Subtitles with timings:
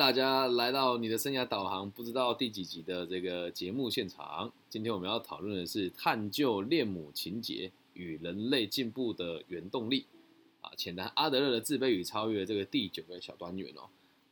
[0.00, 4.50] 大家来到你的生涯导航，不知道第几集的这个节目现场。
[4.70, 10.06] 今天我们要讨论的是探究恋母情节与人类进步的原动力
[10.62, 13.90] 啊，浅谈阿德勒的自卑与超越这个第九个小单元哦。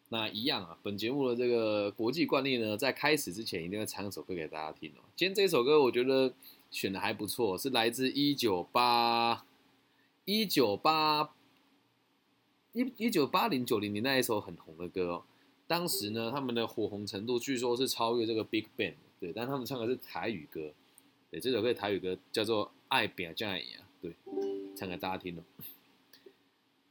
[0.09, 5.05] 那一样啊，本节目的这个国际惯例呢，在开始之前一定会唱一首歌给大家听哦。
[5.14, 6.32] 今天这首歌我觉得
[6.71, 9.45] 选的还不错，是来自一九八
[10.25, 11.35] 一九八
[12.73, 15.25] 一一九八零九零年那一首很红的歌哦。
[15.69, 20.73] 当时呢，他们的火红程度据说是超越这个 Big Bang，对，但他们唱的是台语歌，
[21.30, 23.55] 对，这首歌台语歌叫做《爱变这样》，
[24.01, 24.16] 对，
[24.75, 25.45] 唱给大家听咯。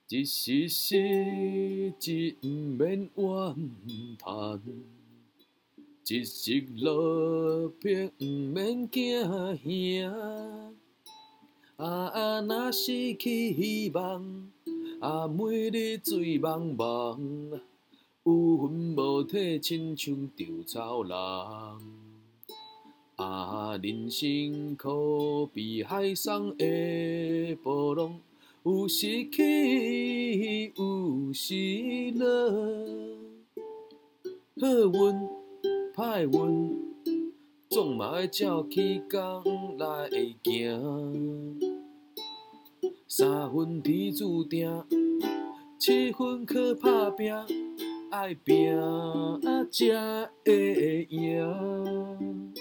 [0.10, 3.56] 一时失志毋免怨
[4.18, 4.62] 叹，
[6.08, 10.10] 一时落魄毋免惊吓，
[11.78, 14.52] 啊啊，若失去希望，
[15.02, 17.60] 啊，每日醉茫茫。
[18.28, 21.16] 有魂无体，亲像稻草人。
[23.16, 28.20] 啊，人生可比海上的波浪，
[28.64, 32.52] 有时起，有时落。
[34.60, 35.30] 好运
[35.96, 36.78] 歹运，
[37.70, 40.10] 总嘛要照起工来
[40.44, 41.58] 行。
[43.08, 44.84] 三分天注定，
[45.80, 47.34] 七分靠打拼。
[48.10, 48.76] 爱拼
[49.72, 52.54] 才会赢。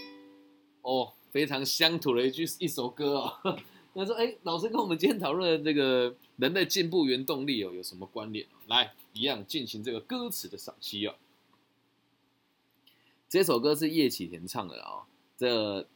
[0.82, 3.58] 哦，非常乡土的一句一首歌哦。
[3.94, 8.46] 他说：“哎，老师跟我们今天讨论的这个人类进步原动力哦，有什么关联？
[8.66, 11.14] 来，一样进行这个歌词的赏析哦。
[13.28, 15.04] 这首歌是叶启田唱的哦，
[15.36, 15.86] 这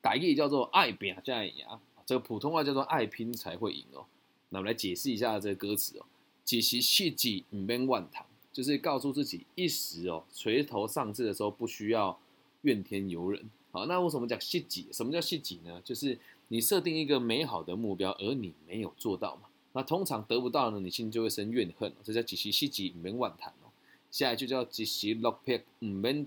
[0.00, 1.66] 台语叫做爱拼才会赢，
[2.06, 4.06] 这个普通话叫做爱拼才会赢哦。
[4.48, 6.06] 那我们来解释一下这个歌词哦，
[6.44, 8.24] 只是细节唔免万谈。
[8.52, 12.18] 就是告诉自己一时哦垂头丧志的时候不需要
[12.62, 13.48] 怨天尤人。
[13.70, 14.86] 好，那为什么讲细己？
[14.92, 15.80] 什么叫细己呢？
[15.82, 19.42] 就是你设定一个美好的目标，而你没有做到嘛。
[19.72, 21.90] 那通常得不到呢，你心就会生怨恨。
[22.04, 23.72] 这叫几时细己唔免万谈哦。
[24.10, 26.26] 下一句叫几时落魄唔免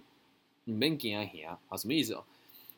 [0.63, 1.59] 唔免惊吓。
[1.69, 2.23] 啊，什么意思哦？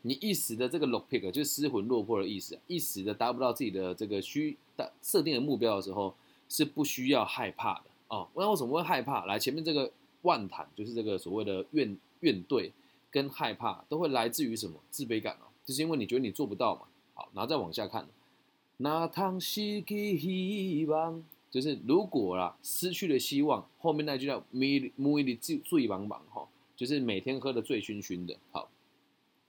[0.02, 2.60] 你一时的这个落魄就是失魂落魄的意思。
[2.68, 6.14] 一时的达不到自己的这个需的设定的目标的时候，
[6.50, 7.84] 是不需要害怕的。
[8.10, 9.26] 哦，那为什么会害怕？
[9.26, 9.92] 来前面这个
[10.22, 12.72] 万谈就是这个所谓的怨怨怼
[13.12, 15.48] 跟害怕，都会来自于什么自卑感哦？
[15.66, 16.84] 就是因为你觉得你做不到嘛。
[17.14, 18.08] 好，然后再往下看，
[18.78, 28.38] 那汤失去希望，就是如果啦失去了希望，后面那句叫每每日醉醉茫茫哈，就是每天喝的醉醺醺的。
[28.52, 28.70] 好，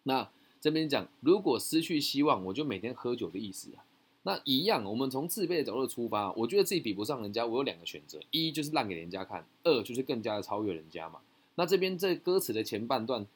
[0.04, 0.28] 那
[0.60, 3.84] 这边讲如果失去希望，我就每天喝酒的意思啊。
[4.24, 11.20] 那一样，我们从自卑的角度出发，我觉得自己比不上人家，我有两个选择：一就是烂给人家看，二就是更加的超越人家嘛。
[11.54, 13.26] 那这边这歌词的前半段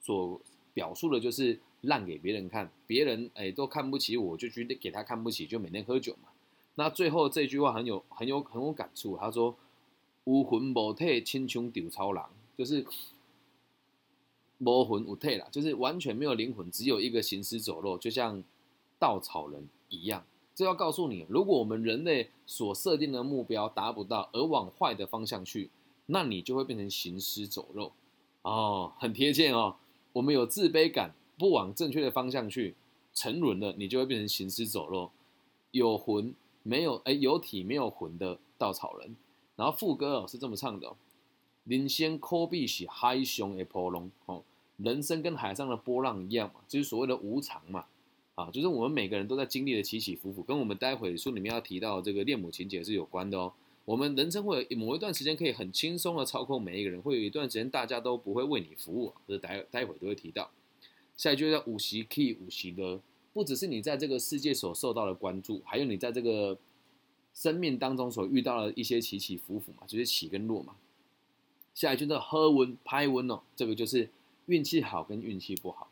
[0.00, 0.40] 所
[0.72, 6.28] 表述的就是烂给别人看，别人哎都看不起我，就去给他看不起，就每天喝酒嘛。
[6.76, 9.56] 那最后这句话很有很有很有感触，他说
[10.24, 12.86] ：“无魂无体，亲像丢超狼，就是
[14.58, 18.44] 无魂无体啦，就是完全没有灵魂，只有一个行尸走肉，就像
[19.00, 20.24] 稻草人。”一样，
[20.54, 25.70] 这要告诉你，如果我们人类所设定的目标达不到，而往坏的方向去，
[26.06, 27.92] 那你就会变成行尸走肉。
[28.42, 29.76] 哦，很贴切哦。
[30.12, 32.74] 我们有自卑感，不往正确的方向去，
[33.12, 35.10] 沉沦了，你就会变成行尸走肉。
[35.72, 36.96] 有魂没有？
[37.04, 39.14] 哎，有体没有魂的稻草人。
[39.56, 40.94] 然后副歌哦是这么唱的：
[41.64, 44.42] 人先可比是海上的波浪，哦，
[44.76, 47.84] 人生跟海上的波浪一样嘛，就是所谓的无常嘛。
[48.36, 53.52] 啊，就是我们每个人都在经历的起起伏伏，跟我们待会书里面要提到这个恋母情节是有关的哦。
[53.86, 60.50] 我们人生会有某一段时间可以很轻松的操控每一个人，会有一段时间大家都不会为你服务，这待待会都会提到。
[61.16, 63.00] 下一句叫五习 key 五习的，
[63.32, 66.58] 不只是你在这个世界所受到的关注，还有你在这个
[67.32, 70.76] 生命当中所遇到的一些起起伏伏嘛，就是起跟落嘛。
[71.74, 74.10] 下一句叫喝温拍温哦，这个就是
[74.44, 75.88] 运气好跟运气不好。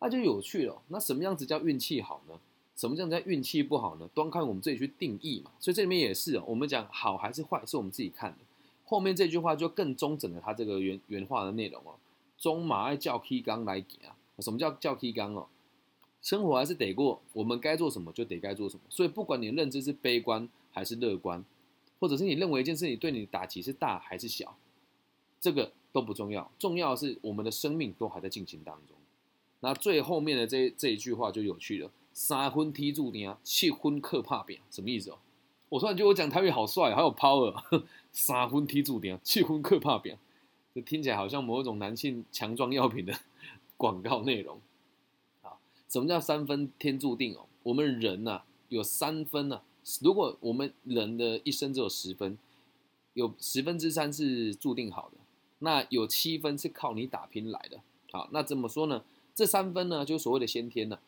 [0.00, 0.82] 那就有趣了。
[0.88, 2.34] 那什么样子叫运气好呢？
[2.76, 4.08] 什么样子叫运气不好呢？
[4.12, 5.52] 端看我们自己去定义嘛。
[5.60, 8.38] 所以这里面也是哦，我们讲好还是坏，是我们自己看的。
[8.84, 11.94] 后面这句话就更中整了它这个原原话的内容哦。
[12.36, 15.46] 中马爱叫 K 刚来讲啊，什么叫叫 K 刚哦？
[16.20, 18.82] 生活还是得过，我们该做什么就得该做什么。
[18.90, 21.44] 所以不管你认知是悲观还是乐观，
[22.00, 24.56] 或者是你认为一件事情对你的打击是大还是小，
[25.40, 26.50] 这个都不重要。
[26.58, 28.93] 重要的是我们的生命都还在进行当中。
[29.64, 35.16] 那最后面的这这一句话就有趣了，三分踢住点，七分克怕扁，什么意思哦？
[35.70, 37.82] 我突然觉得我讲台语好帅，好有 power。
[38.12, 40.18] 三分踢住点，七分克怕扁，
[40.74, 43.18] 这听起来好像某一种男性强壮药品的
[43.78, 44.60] 广告内容。
[45.40, 45.56] 啊，
[45.88, 47.46] 什么叫三分天注定哦？
[47.62, 49.62] 我们人呐有三分呐，
[50.02, 52.36] 如果我们人的一生只有十分，
[53.14, 55.16] 有十分之三是注定好的，
[55.60, 57.80] 那有七分是靠你打拼来的。
[58.12, 59.02] 好，那怎么说呢？
[59.34, 60.98] 这三分呢，就是所谓的先天呢。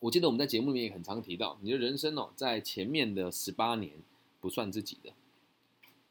[0.00, 3.92] 我记得我们在节目里面也很常提到，你的人生哦，在前面的十八年
[4.40, 5.12] 不算自己的，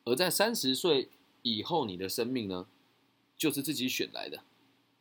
[0.04, 1.10] 而在三十岁
[1.42, 2.68] 以后，你的生命呢，
[3.38, 4.44] 就是自己选来的，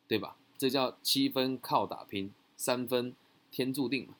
[0.07, 0.37] 对吧？
[0.57, 3.15] 这叫七分靠打拼，三分
[3.51, 4.15] 天注定嘛，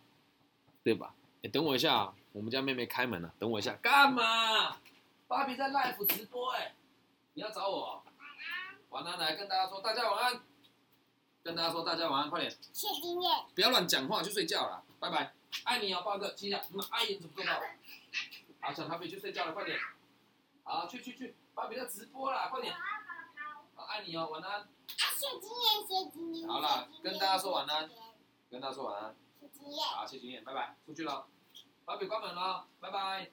[0.83, 1.15] 对吧？
[1.43, 4.79] 哎，等我一下，我们家妹妹开门了，等我一下，干嘛？
[5.29, 6.75] 芭比在 live 直播，哎，
[7.35, 8.03] 你要找我？
[8.91, 10.41] 晚安晚安，来跟大家说，大家晚安。
[11.47, 12.51] 跟大家说，大家晚安，快点。
[12.73, 13.33] 谢金燕。
[13.55, 15.33] 不要乱讲话，去睡觉了，拜拜。
[15.63, 16.61] 爱你哦，报个亲一下。
[16.73, 17.63] 嗯，爱你怎么做到？
[18.61, 19.79] 好，小咖啡去睡觉了，快点。
[20.65, 22.75] 好，去去去，芭比在直播啦，快点。
[23.77, 24.67] 好，爱你哦，晚安。
[24.89, 26.49] 谢金燕，谢金燕。
[26.49, 27.89] 好了，跟大家说晚安。
[28.51, 29.15] 跟大家说晚安。
[29.41, 29.87] 谢金燕。
[29.87, 31.27] 好，谢金燕，拜拜，出去了。
[31.85, 33.31] 芭比关门了，拜拜。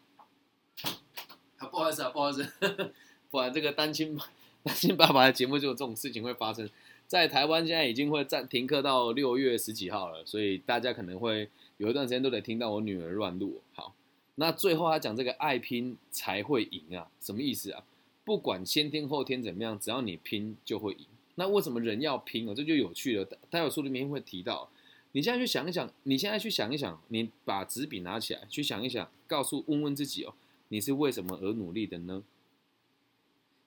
[1.57, 2.93] 好，不好意思啊，不好意思，
[3.31, 4.15] 不然这个单亲
[4.63, 6.69] 单亲爸爸的节目就有这种事情会发生。
[7.13, 13.61] 在台湾现在已经会暂停课到六月十几号了，所以大家可能会有一段时间都得听到我女儿乱录。
[13.75, 13.93] 好，
[14.33, 17.83] 那最后他讲这个爱拼才会赢啊，什么意思啊？
[18.25, 21.05] 不管先天后天怎么样，只要你拼就会赢。
[21.35, 22.55] 那为什么人要拼啊？
[22.55, 23.25] 这就有趣了。
[23.51, 24.67] 待会书里面会提到，
[25.11, 30.33] 你现在去想一想，你现在去想一想，你把纸笔拿起来去想一想，告诉问问自己哦，
[30.69, 32.23] 你是为什么而努力的呢？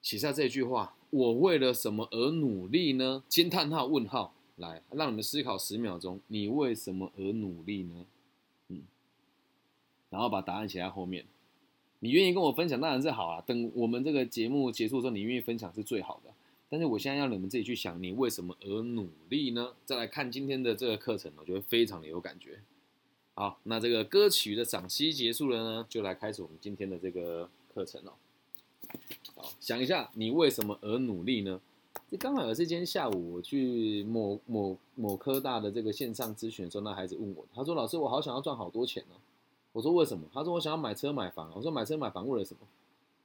[0.03, 0.96] 写下这句话。
[1.11, 3.23] 我为了什么而努力呢？
[3.29, 6.21] 惊叹号问号，来让你们思考十秒钟。
[6.27, 8.07] 你为什么而努力呢？
[8.69, 8.83] 嗯，
[10.11, 11.25] 然后把答案写在后面。
[12.01, 13.43] 你愿意跟我分享当然是好啊。
[13.47, 16.31] 等我们这个节目结束之后，你愿意分享是最好的。
[16.69, 19.73] 但是我现在要你们自己去想，你为什么而努力呢？
[19.85, 22.61] 再来看今天的这个课程，我觉得非常的有感觉。
[23.35, 28.13] 好，那这个歌曲的赏析结束了呢，就来开始我们今天的这个课程了。
[29.35, 31.61] 好，想一下，你为什么而努力呢？
[32.09, 39.17] 这刚好也是今天下午我去某某某科大的这个线上咨询的时候，那孩子问我，他说：“老师，我好想要赚好多钱哦。”
[39.73, 42.61] 我说：“为什么？”他说：“我想要买车买房。”我说：“买车买房为了什么？”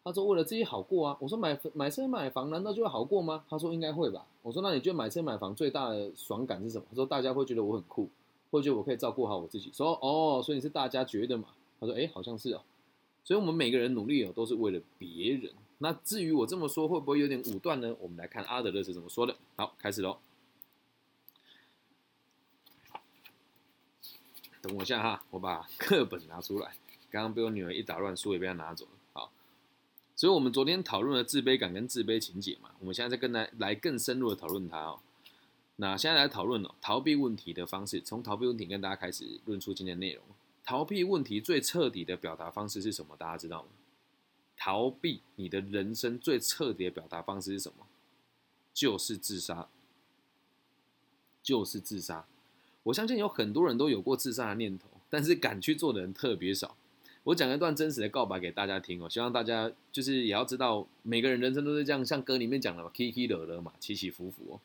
[0.04, 8.10] 他说：“为了自己好过啊。”我说：“买买车买房难道就会好过吗？”他说：“应该会吧。”我说：“那你觉得买车买房最大的爽感是什么？”他说：“大家会觉得我很酷，
[8.50, 11.50] 会觉得我可以照顾好我自己。”说：“哦，所以是大家觉得嘛？”
[11.80, 12.62] 他说：“哎，好像是哦。”
[13.24, 15.52] 所以我们每个人努力哦，都是为了别人。
[15.78, 17.96] 那至于我这么说会不会有点武断呢？
[18.00, 19.36] 我们来看阿德勒是怎么说的。
[19.56, 20.20] 好，开始喽。
[24.62, 26.76] 等我一下哈，我把课本拿出来。
[27.10, 28.92] 刚刚被我女儿一打乱，书也被她拿走了。
[29.14, 29.32] 好，
[30.16, 35.00] 所以我们昨天讨论了自卑感跟自卑情节嘛，我们现在再跟来来更深入的讨论它哦。
[35.78, 40.24] 那现在来讨论哦，逃避问题的方式，从逃避问题跟大家开始论述今天内容。
[40.64, 43.16] 逃避问题最彻底的表达方式是什么？
[43.18, 43.70] 大家知道吗？
[44.56, 47.88] 逃避你的人生最彻底的表达方式是什么？
[48.74, 49.68] 就是自杀，
[51.42, 52.26] 就是自杀。
[52.84, 56.78] 我相信有很多人都有过自杀的念头，但是敢去做的人特别少。
[57.24, 64.60] 我讲一段真实的告白给大家听哦，希望大家就是也要知道，每个人人生都是这样，像歌里面讲的嘛，起起落落嘛，起起伏伏哦。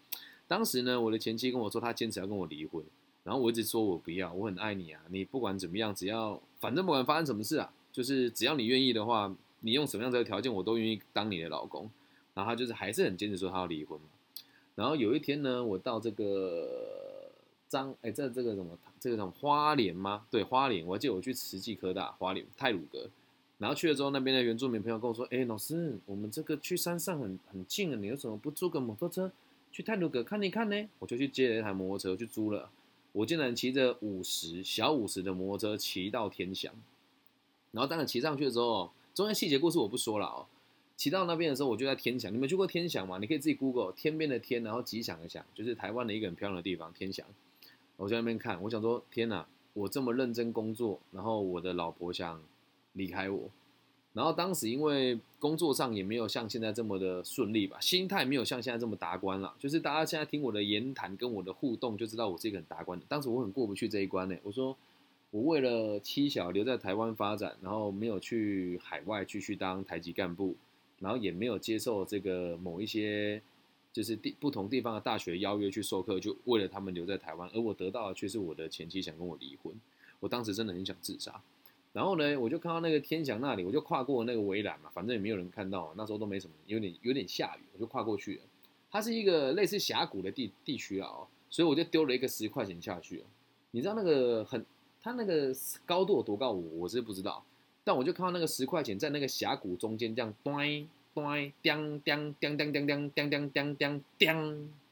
[0.47, 2.85] 当时呢，我的前妻跟我说，她坚持要跟我离婚，
[3.27, 9.37] 然后我一直说我不要，我很爱你啊，你不管怎么样，只要反正不管发生什么事啊，就是只要你愿意的话。
[9.61, 11.91] 你用什么样的条件，我都愿意当你的老公。
[12.35, 14.07] 然后他就是还是很坚持说他要离婚嘛。
[14.77, 17.31] 然后有一天呢，我到这个
[17.69, 20.25] 张哎，这这个什么这个什么花莲吗？
[20.31, 20.87] 对，花莲。
[20.87, 23.09] 我记得我去慈济科大花莲泰鲁阁，
[23.59, 29.33] 然后去了之后，那边的原住民朋友跟我说：“哎，老师，我们这个去山上很很近啊，你为什么不租个摩托车
[29.73, 32.71] 去泰鲁阁看一看呢？”我就去借了一台摩托车去租了。
[33.17, 36.75] 我竟然骑着五十小五十的摩托车骑到天祥，
[37.73, 38.91] 然后当然骑上去的时候。
[39.15, 40.45] 中间细节故事我不说了哦。
[40.95, 42.31] 骑到那边的时候，我就在天祥。
[42.31, 43.17] 你们去过天祥吗？
[43.19, 47.27] 你可以自己 Google 天边的天，然后吉祥的祥，就是台湾的一个很漂亮的地方，天祥。
[47.97, 49.49] 我在那边看，我想说，天哪！
[49.73, 52.43] 我这么认真工作，然后我的老婆想
[52.93, 53.49] 离开我。
[54.17, 59.55] 然后当时因为工作上也没有像现在这么的顺利吧，心态没有像现在这么达观了。
[59.61, 63.05] 就是大家现在听我的言谈跟我的互动，就知道我是一个很达观的。
[63.09, 64.35] 当时我很过不去这一关呢。
[64.43, 64.77] 我说。
[65.33, 70.55] 我为了妻小留在台湾发展，然后没有去海外继续当台籍干部，
[71.01, 73.43] 然后也没有接受这个某一些
[73.93, 79.75] 就是地不同地方的大学邀约去授课，就为了他们留在台湾，而我得到的却是我的前妻想跟我离婚。
[80.21, 81.43] 我当时真的很想自杀，
[81.97, 88.43] 然后呢，我就看到那个天祥那里，我就跨过那个围栏嘛，反正也没有人看到，那时候都没什么，有点有点下雨，我就跨过去了。
[88.91, 91.09] 它是一个类似峡谷的地地区啊，
[91.49, 93.25] 所以我就丢了一个十块钱下去。
[93.71, 94.63] 你知道那个很，
[95.01, 95.51] 它那个
[95.87, 97.43] 高度有多高，我我是不知道，
[97.83, 104.03] 但我就看到那个十块钱在那个峡谷中间这样端端叮叮叮叮叮叮叮叮叮叮叮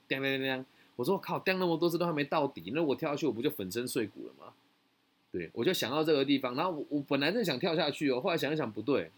[0.08, 0.64] 叮叮叮，
[0.96, 4.54] 我靠，叮那么多次都还没到底，那我跳下去我不就粉身碎骨了吗？
[5.34, 9.10] 对，我就想到这个地方，然后我我本来是想跳下去哦，后来想一想不对，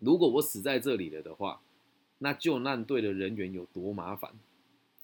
[0.00, 1.60] 如果我死在这里了的话，
[2.18, 4.32] 那救难队的人员有多麻烦？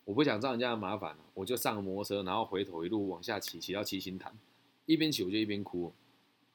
[0.04, 4.36] 我不想造人家的麻烦我就上了摩托车，然后回头一路往下骑，骑到七星潭，
[4.86, 5.92] 一边骑我就一边哭。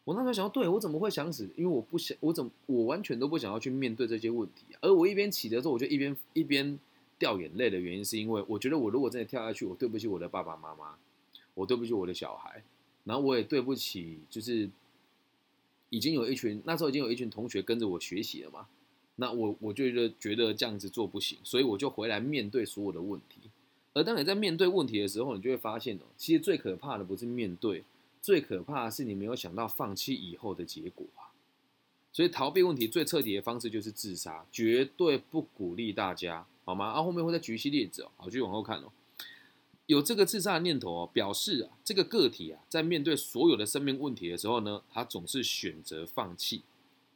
[0.04, 1.50] 我那时候想到，对我怎么会想死？
[1.56, 4.66] 因为我不想，我怎我完全都不想要去面对这些问题。
[4.82, 6.78] 而我一边骑的时候，我就一边一边
[7.18, 10.98] 掉眼泪的原因，是因为我觉得我如果真的跳下去，我对不起我的爸爸妈妈，
[11.54, 12.62] 我对不起我的小孩。
[13.04, 14.70] 然后我也对不起，就是
[15.90, 18.68] 已经有一群那时候已经有一群同学跟着我学习了嘛，
[19.16, 23.50] 那我我就觉得觉得这样子做不行，所以我就回来面对所有的问题。
[23.94, 27.84] 而当你在面对问题的时候，你就会发现哦，其实最可怕的不是面对，
[28.22, 31.28] 最可怕的是你没有想到放弃以后的结果啊。
[32.14, 36.88] 所以逃避问题最彻底的方式就是自杀，绝对不鼓励大家，好吗？
[36.88, 38.92] 啊，后面会再举一些例子哦，好，继续往后看哦。
[39.92, 46.62] 有这个自杀的念头哦，表示啊，这个个体啊，在面对所有的生命问题的时候呢，他总是选择放弃。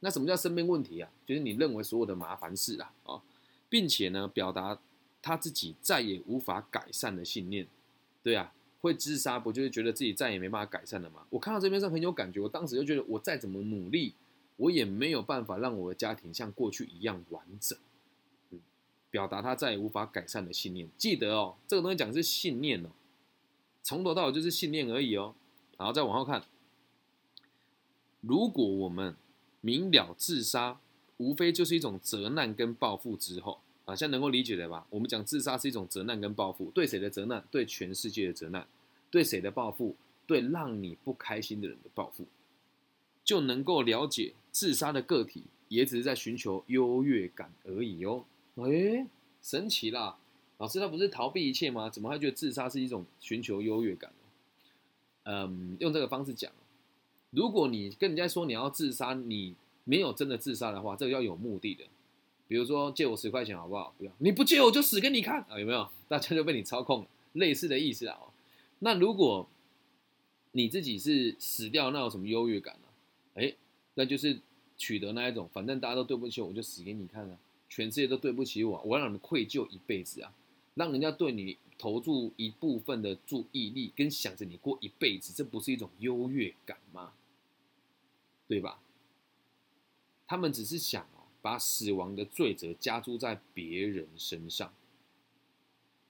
[0.01, 1.09] 那什么叫生命问题啊？
[1.25, 3.21] 就是你认为所有的麻烦事啊，啊，
[3.69, 4.77] 并且呢，表达
[5.21, 7.65] 他自己再也无法改善的信念。
[8.21, 11.25] 对啊，会自杀不就是觉得自己再也没办法改善了吗？
[11.29, 14.13] 我看到这边是很有感觉，我当时就觉得我再怎么努力，
[14.57, 17.79] 我也没有办法让我的家庭像过去一样完整。
[19.15, 20.89] 表达他再也无法改善的信念。
[20.97, 22.89] 记得哦，这个东西讲的是信念哦，
[23.81, 25.33] 从头到尾就是信念而已哦。
[25.77, 26.43] 然后再往后看，
[28.19, 29.15] 如果我们
[29.61, 30.81] 明了自杀，
[31.15, 34.85] 无非就是一种责难跟报复之后啊，现在能够理解的吧？
[34.89, 37.41] 我们讲自杀是一种责难跟报复，对谁的责难？
[37.49, 38.67] 对全世界的责难。
[39.09, 39.95] 对谁的报复？
[40.27, 42.25] 对让你不开心的人的报复，
[43.23, 48.25] 就能够了解自杀的个体也只是在寻求优越感而已哦。
[48.55, 49.07] 哎，
[49.41, 50.17] 神奇啦！
[50.57, 51.89] 老师他不是逃避一切吗？
[51.89, 54.11] 怎么还觉得自杀是一种寻求优越感
[55.23, 56.51] 嗯，用这个方式讲，
[57.31, 61.83] 如果你跟人家说你要自杀，你没有真的自杀的话，这个要有目的的。
[62.47, 63.93] 比如说借我十块钱好不好？
[63.97, 65.59] 不要，你不借我就死给你看啊！
[65.59, 65.89] 有没有？
[66.07, 68.17] 大家就被你操控，类似的意思啊。
[68.79, 69.49] 那如果
[70.51, 72.87] 你自己是死掉，那有什么优越感呢？
[73.33, 73.53] 哎，
[73.95, 74.39] 那就是
[74.77, 77.37] 取得那一种，反正大家都对不起我，我就死给你看啊。
[77.69, 80.33] 全世界都对不起我，我让你们愧疚一辈子啊！
[80.75, 87.13] 让人家对你投注一部分的注意力，跟想着你过一辈子，这不是一种优越感吗？
[88.47, 88.79] 对吧？
[90.27, 94.73] 他们只是想哦，把死亡的罪责加诸在别人身上，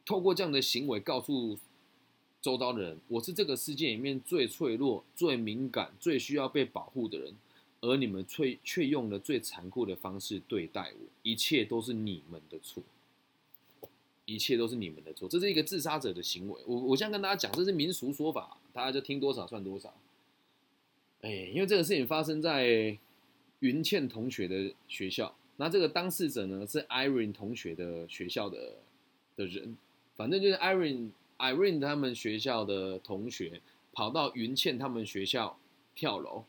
[0.05, 1.57] 透过这样的行为告诉
[2.41, 7.33] 周遭的人，我是这个世界里面最脆弱、最敏感、最需要被保护的人。
[7.85, 12.81] 而你们却却用了最残酷的方式对待我，一切都是你们的错，
[14.25, 16.61] 一切都是你们的错，这是一个自杀者的行为。
[16.65, 19.93] 我我现在跟大家讲，这是民俗说法，大家就听多少算多少。
[21.21, 22.97] 哎，因为这个事情发生在
[23.59, 28.77] 云倩同学的学校，那这个当事者呢是 Irene 同学的学校的
[29.35, 29.77] 的人，
[30.15, 33.61] 反正就是 Irene Irene 他们学校的同学
[33.91, 35.59] 跑到云倩他们学校
[35.93, 36.45] 跳楼。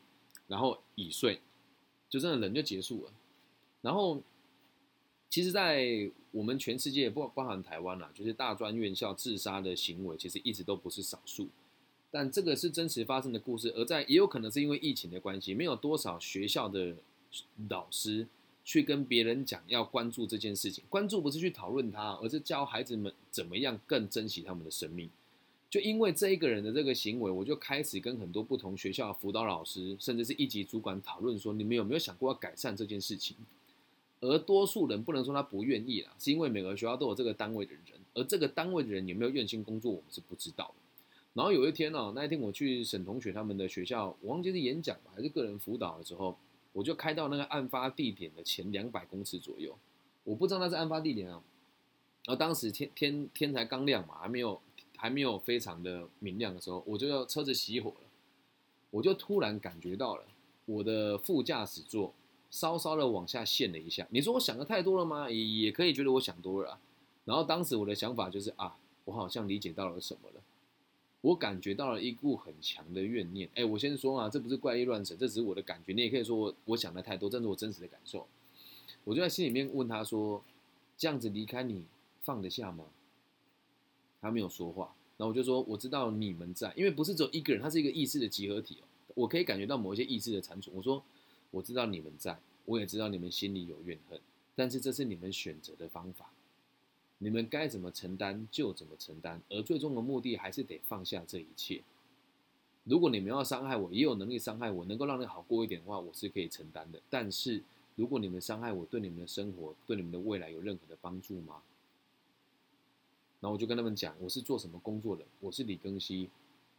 [0.47, 1.39] 然后已睡，
[2.09, 3.11] 就真的人就结束了。
[3.81, 4.21] 然后，
[5.29, 11.49] 其实，在我们全世界，不包含台湾啦，就是大专院校自杀的行为，其实一直都不是少数。
[12.09, 16.95] 但这个是真实发生的故事，而在也有可能是因为疫情的关系，没有多少学校的
[17.69, 18.25] 老师
[18.63, 20.83] 去跟别人讲要关注这件事情。
[20.89, 25.09] 关注不是去讨论它，而是教孩子们怎么样更珍惜他们的生命。
[25.77, 33.37] 就因为这一个人的这个行为，我就开始跟很多不同学校的辅导老师，甚至是一级主管讨论说：你们有没有想过要改善这件事情？
[34.21, 40.73] 而多数人不能说他不愿意啦，是因为每个学校都有这个单位的人，而这个单位的人有没有愿心工作，我们是不知道的。
[41.35, 46.35] 然后有一天呢，那一天我去沈同学他们的学校，我忘记是演讲，还是个人辅导的时候，
[46.73, 49.77] 我就开到那个案发地点的前两百公尺左右，
[50.23, 51.43] 我不知道那是案发地点啊。
[52.25, 54.59] 然后当时天天天才刚亮嘛，还没有。
[54.97, 58.07] 还没有非常的明亮的时候，我就要车子熄火了，
[58.91, 60.23] 我就突然感觉到了
[60.65, 62.13] 我的副驾驶座
[62.51, 64.05] 稍稍的往下陷了一下。
[64.09, 65.29] 你说我想的太多了吗？
[65.29, 66.77] 也也可以觉得我想多了。
[67.23, 68.75] 然后当时我的想法就是啊，
[69.05, 70.41] 我好像理解到了什么了。
[71.21, 73.49] 我感觉到了一股很强的怨念。
[73.55, 75.93] 哎，我先说啊，这不是怪力乱神，这只是我的感觉。
[75.93, 78.25] 你也可以说我我想的太多，这是我真实的感受。
[79.03, 80.41] 我就在心里面问他说
[80.97, 81.83] ：“这样子离开你
[82.21, 82.85] 放得下吗？”
[84.27, 84.93] 他没有说话。
[85.17, 88.85] 然后我就说：“我知道你们在，因为不是只有一个人，他是一个意识的集合体哦。
[89.15, 90.75] 我可以感觉到某一些意识的残存。
[90.75, 91.03] 我说：
[91.49, 94.19] 我知道你们在，我也知道你们心里有怨恨，
[94.55, 96.29] 但是这是你们选择的方法。”
[97.19, 101.81] 你们该怎么承担就怎么承担，而最终的目的还是得放下这一切。
[102.83, 107.01] 如果你们要伤害我，也有能力伤害我，能够让你好过一点的话，我是可以承担的。
[107.09, 107.63] 但是
[107.95, 111.63] 如果你们伤害我，对你们的生活、对你们的未来有任何的帮助吗？
[113.39, 115.23] 然后我就跟他们讲，我是做什么工作的？
[115.39, 116.29] 我是李庚希，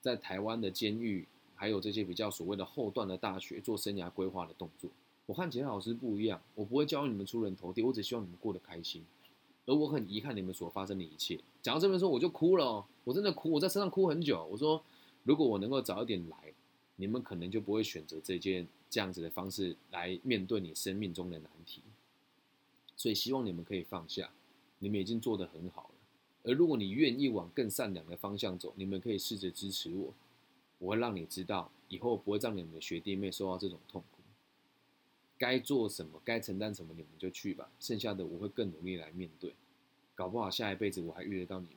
[0.00, 4.90] 在台湾的监狱，还有这些比较所谓的后段的大学做生涯规划的动作。
[5.26, 9.04] 我和其他老师不一样，我不会教你们出人头地，我只希望你们过得开心。
[9.66, 11.38] 而我很遗憾你们所发生的一切。
[11.60, 14.44] 讲到这边说，我就哭了，我真的哭，我在身上哭很久。
[14.50, 14.82] 我说，
[15.24, 16.36] 如果我能够早一点来，
[16.96, 21.82] 你们可能就不会选择这件这样子的方式来面对你生命中的难题。
[22.96, 24.30] 所以希望你们可以放下，
[24.78, 25.87] 你们已经做得很好。
[26.48, 30.14] 而如果你愿意往更善良的方向走，你们可以试着支持我，
[30.78, 34.22] 我会让你知道，以后不会让你们的学弟妹受到这种痛苦。
[35.36, 37.70] 该做什么，该承担什么，你们就去吧。
[37.78, 39.52] 剩下的我会更努力来面对，
[40.14, 41.76] 搞不好下一辈子我还遇得到你们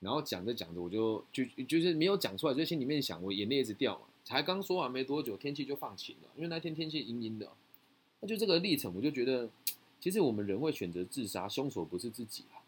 [0.00, 4.06] 然后讲着讲着，我就就就是没有讲出来，就心里面想，我眼泪一直掉嘛。
[4.24, 7.52] 才刚说完没多久，天气就放晴了，因为那天天气阴阴的。
[8.20, 9.48] 那就这个历程，我就觉得，
[10.00, 12.64] 其实我们人会选择自杀，凶手不是自己啊。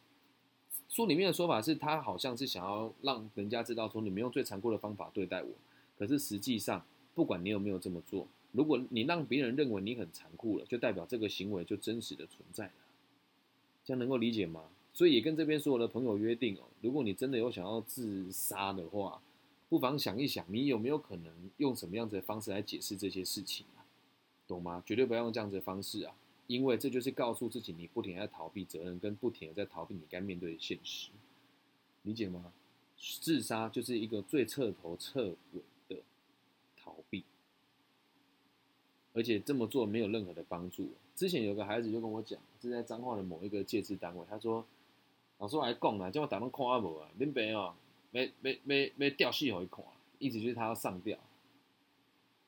[0.88, 5.50] 书里面的说法是他好像是想要让人家知道说，你们用最残酷的方法对待我。
[5.98, 8.26] 可是实际上，不管你有没有这么做。
[8.52, 12.72] 如果你让别人认为你很残酷了，就代表这个行为就真实的存在了，
[13.84, 14.64] 这样能够理解吗？
[14.94, 19.20] 所以也跟这边所有的朋友约定哦，如果你真的有想要自杀的话，
[19.68, 23.84] 不妨想一想，你有没有可能用什么样子的方式来解释这些事情啊？
[24.46, 24.82] 懂吗？
[24.86, 26.14] 绝对不要用这样子的方式啊，
[26.48, 31.10] 因为这就是告诉自己你不停在逃避责任，跟不停的在逃避你该面对的现实，
[32.02, 32.52] 理解吗？
[32.98, 36.02] 自杀就是一个最彻头彻尾的
[36.76, 37.22] 逃避。
[39.12, 40.90] 而且这么做没有任何的帮助。
[41.14, 44.64] 之前有个孩子就跟我讲，是在彰化的某一个戒治单位，他说
[45.38, 47.74] ：“老师我还讲啊，叫我打算看阿无啊，恁爸哦，
[48.10, 49.84] 没没没没吊戏好一看，
[50.18, 51.18] 意思就是他要上吊。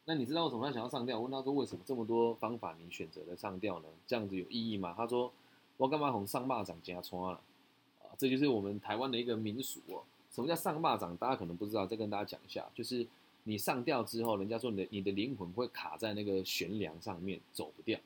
[0.05, 1.19] 那你知道为什么他想要上吊？
[1.19, 3.89] 我问他说为什么这么多方法你选择了上吊呢？
[4.07, 4.95] 这样子有意义吗？
[4.97, 5.33] 他说
[5.77, 7.41] 我干嘛红上蚂蚱加穿了
[8.03, 8.11] 啊？
[8.19, 10.03] 这就是我们台湾的一个民俗哦。
[10.31, 11.17] 什么叫上蚂蚱？
[11.17, 13.07] 大家可能不知道，再跟大家讲一下，就是。
[13.45, 17.99] 你上吊之后，人家说你的你的灵魂会卡在那个悬梁上面走不掉。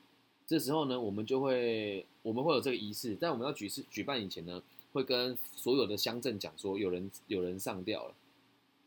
[0.47, 8.13] 这时候呢，我们就会我们会有这个仪式，在我们要举事举办以前呢，会跟所有的乡镇讲说有人有人上吊了。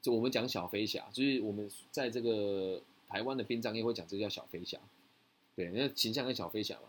[0.01, 4.79] 就我们讲小飞侠，就是我们在这个台湾的殡葬业会讲这叫小飞侠，
[5.57, 6.89] 对，那形象跟小飞侠嘛。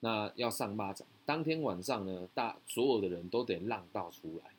[0.00, 4.50] 那要上巴掌，当天晚上呢，大所有的人都得浪道出来，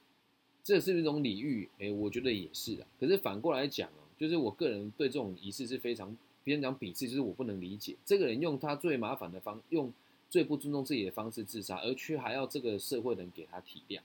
[0.63, 2.87] 这是一种礼遇，哎，我觉得也是啊。
[2.99, 3.89] 可是反过来讲。
[4.21, 9.91] 就是我个人对这种仪式是非常，别人讲鄙视，就是我不能理解，这个人用他最麻烦的方，用
[10.29, 14.01] 最不尊重自己的方式自杀，而却还要这个社会人给他体谅，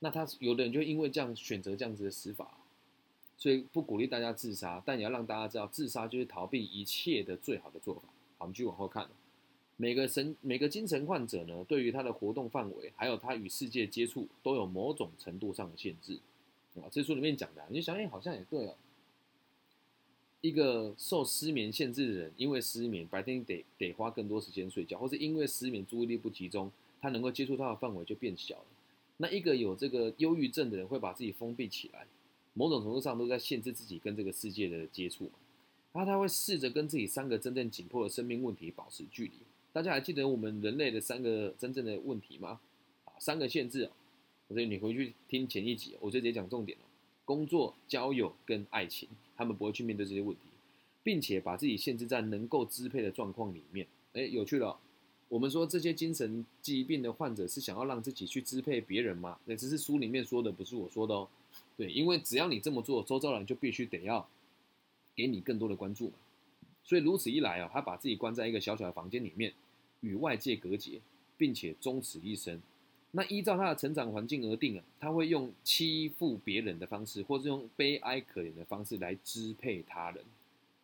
[0.00, 2.58] 那他有的人就因为这样选择这样子的死法，
[3.42, 8.02] 所以不鼓励大家自杀，但也要让大家知道，自杀就是逃避一切的最好的做法。
[8.38, 9.08] 好，我们继续往后看，
[9.76, 16.20] 每个神每个精神患者呢，对于他的活动范围，还有他与世界接触，都有某种程度上的限制，
[16.76, 18.76] 啊，这书里面讲的，你就想，哎，好像也对哦。
[20.40, 28.66] 一个受失眠限制的人，因为失眠，白天得得花更多时间睡觉，或是因为失眠注意力不集中，他能够接触到的范围就变小了。
[29.16, 32.06] 那一个有这个忧郁症的人，会把自己封闭起来，
[32.54, 35.30] 某种程度上都在限制自己跟这个世界的接触。
[35.92, 39.32] 然后他会试着跟自己三个真正紧迫的生命问题保持距离。
[39.72, 42.60] 大家还记得我们人类的三个真正的问题吗？
[43.04, 43.90] 啊，三个限制哦。
[44.48, 46.84] 所以你回去听前一集，我就直接讲重点了。
[47.24, 50.42] 工作、交友跟爱情，他们不会去面对这些问题，
[51.02, 53.86] 并且把自己限制在能够支配的状况里面。
[54.14, 54.78] 哎，有趣了。
[55.28, 59.38] 我们说这些精神疾病的患者是想要让自己去支配别人吗？
[59.46, 61.28] 那只是书里面说的，不是我说的哦。
[61.76, 64.28] 对，因为只要你这么做，周遭人就必须得要
[65.14, 66.14] 给你更多的关注嘛。
[66.84, 69.52] 所以如此一来啊，他把自己关在一个小小的房间里面，
[70.00, 71.00] 与外界隔绝，
[71.36, 72.60] 并且终此一生。
[73.12, 80.24] 那依照他的成长环境而定啊，他会用欺负别人的方式，或是用悲哀可怜的方式来支配他人。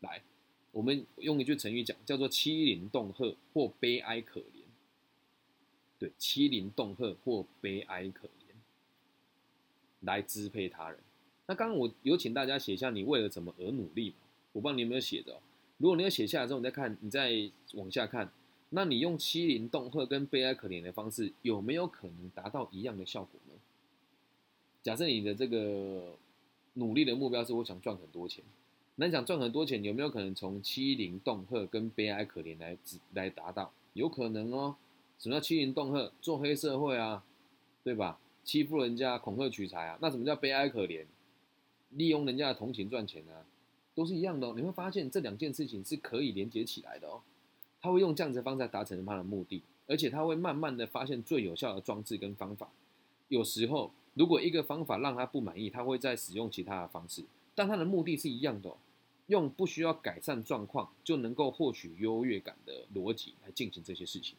[0.00, 0.22] 来，
[0.70, 4.62] 我们用一句成语讲，叫做欺凌恫吓或悲哀可怜。
[5.98, 8.37] 对，欺凌恫吓或悲哀可怜，
[10.00, 10.98] 来支配他人。
[11.46, 14.26] 那刚刚我有请大家写下你为了什么而努力嘛？
[14.52, 15.40] 我不知道你有没有写着、
[15.78, 18.30] 如果你有写下来之后，你再看，你再往下看，
[18.70, 23.54] 那你用欺凌、恫吓跟悲哀可怜的方式，有没有可能达到一样的效果呢？
[24.82, 26.16] 假设你的这个
[26.74, 28.44] 努力的目标是我想赚很多钱，
[28.96, 32.76] 那你想赚很多钱，有没有可能从欺凌、恫吓跟悲哀可怜来
[33.14, 33.72] 来达到？
[33.94, 34.76] 有可能哦。
[35.18, 36.12] 什么叫欺凌、恫吓？
[36.20, 37.24] 做黑社会啊，
[37.82, 38.18] 对吧？
[38.48, 39.98] 欺负人家、恐吓取财啊？
[40.00, 41.04] 那什么叫悲哀可怜？
[41.90, 43.44] 利用人家的同情赚钱啊，
[43.94, 44.54] 都是一样的哦。
[44.56, 47.20] 你会发现这两件事情是可以连接起来的哦。
[47.78, 52.70] 他会用这样子的方式达成他的目的，而且他会慢慢的发现最有效的装置跟方法。
[53.28, 57.22] 有时候，如果一个方法让他不满意，他会再使用其他的方式，
[57.54, 58.78] 但他的目的是一样的哦。
[59.26, 64.38] 用不需要改善状况就能够获取优越感的逻辑来进行这些事情。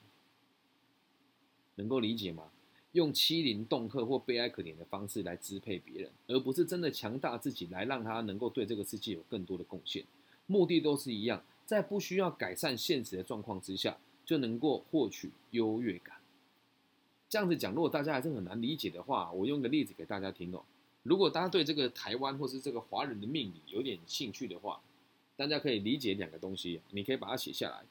[1.75, 2.49] 能够理解吗？
[2.93, 10.03] 用欺凌、恫吓或悲哀可怜的方式来支配别人，而不是真的强大自己来让他能够对这个世界有更多的贡献。
[10.47, 16.17] 目的都是一样，在不需要改善现实的状况之下，就能够获取优越感。
[17.29, 20.63] 这样子讲，如果大家还是很难理解的话，我用个例子给大家听哦。
[21.03, 24.81] 如果大家对这个台湾或是这个华人的命理有点兴趣的话，
[25.37, 27.85] 大家可以理解两个东西，你可以把它写下来：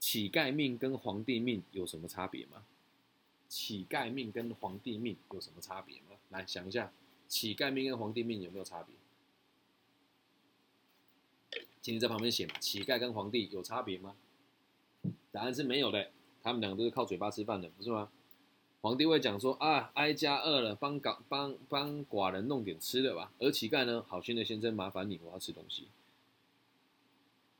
[0.00, 2.64] 乞丐命跟皇帝命有什么差别吗？
[3.48, 6.16] 乞丐命跟皇帝命有什么差别吗？
[6.30, 6.92] 来想一下，
[7.28, 8.94] 乞丐命跟皇帝命有没有差别？
[11.80, 12.54] 请你在旁边写嘛。
[12.58, 14.16] 乞丐跟皇帝有差别吗？
[15.30, 16.10] 答案是没有的，
[16.42, 18.10] 他们两个都是靠嘴巴吃饭的，不是吗？
[18.80, 23.32] 皇帝会讲说啊，哀家饿了，帮寡帮帮寡人弄点吃的吧。
[23.38, 25.88] 而乞丐呢，好心的先生，麻烦你，我要吃东西。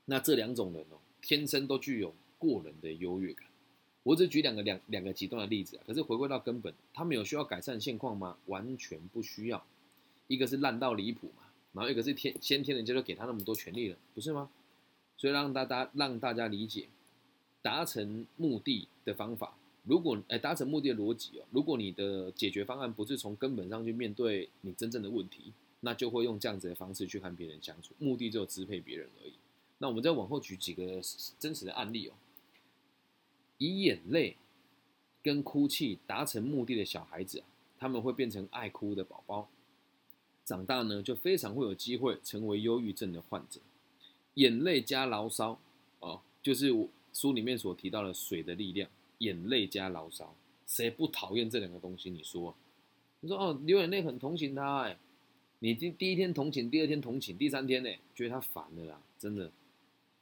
[0.07, 3.47] 那这两种人哦，天生都具有过人的优越感。
[4.05, 8.37] 我只举两个两两个极端的例子啊，可是回归到根本，他们有需要改善现况吗？
[8.47, 9.65] 完全不需要。
[10.29, 14.51] 一个是烂到离谱嘛，然后一个是天先天人家就给他那么多权利了，不是吗？
[15.17, 16.89] 所以让大家让大家理解，
[17.63, 29.33] 达成目的的方法，如果哎达成目的的逻辑哦，如果你的解决方案不是从根本上去面对你真正的问题，那就会用这样子的方式去和别人相处，目的就支配别人而已。
[29.79, 31.01] 那我们再往后举几个
[31.39, 32.13] 真实的案例哦。
[33.59, 34.37] 以眼泪
[35.23, 37.43] 跟哭泣达成目的的小孩子，
[37.79, 39.49] 他们会变成爱哭的宝宝，
[40.45, 43.61] 长大呢就非常会有机会成为忧郁症的患者。
[44.35, 45.59] 眼泪加牢骚，
[46.01, 46.69] 哦，就是
[47.13, 48.89] 书里面所提到的水的力量。
[49.19, 50.35] 眼泪加牢骚，
[50.67, 52.11] 谁不讨厌这两个东西？
[52.11, 52.55] 你说，
[53.21, 54.99] 你说哦，流眼泪很同情他，哎，
[55.61, 59.51] 你第第一天同情，第二天同情，第三天呢，觉得他烦了啦，真的。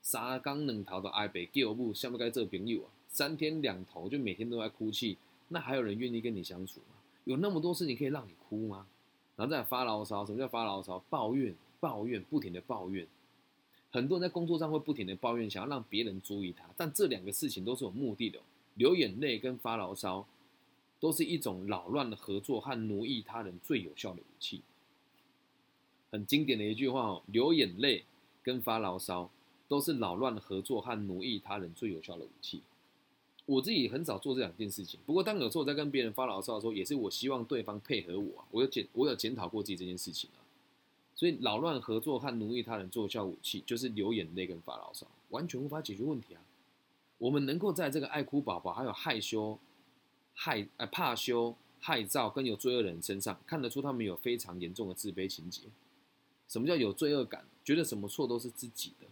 [0.02, 2.90] 沙缸能逃到爱北救不，像不该做朋友啊？
[3.12, 6.96] 三天两头就每天都在哭泣，那还有人愿意跟你相处吗？
[7.24, 8.86] 有那么多事情可以让你哭吗？
[9.36, 10.98] 然后再发牢骚，什么叫发牢骚？
[11.08, 13.06] 抱怨，抱怨，不停的抱怨。
[13.90, 18.40] 很多人在工作上会不停的抱怨，想要让别人注意他，但这两个事情都是有目的的。
[18.74, 20.26] 流眼泪跟发牢骚，
[20.98, 24.62] 都是一种扰乱的合作和奴役他人最有效的武器。
[26.10, 28.04] 很经典的一句话哦，流眼泪
[28.42, 29.30] 跟发牢骚，
[29.68, 32.62] 都是扰乱合作和奴役他人最有效的武器。
[33.46, 38.44] 我自己很少做这两件事情，不过当有时候在跟别人发牢骚的时候，也是我希望对方配合我。
[38.50, 40.38] 我有检我有检讨过自己这件事情啊。
[41.14, 46.40] 所以扰乱合作和奴役他人做效武器，就是流眼泪跟发牢骚，完全无法解决问题啊。
[47.18, 49.58] 我们能够在这个爱哭宝宝，还有害羞、
[50.34, 55.62] 害呃怕羞、害臊跟有罪恶的人身上，看得出他们有非常严重的自卑情节。
[56.48, 57.44] 什么叫有罪恶感？
[57.64, 59.06] 觉得什么错都是自己的。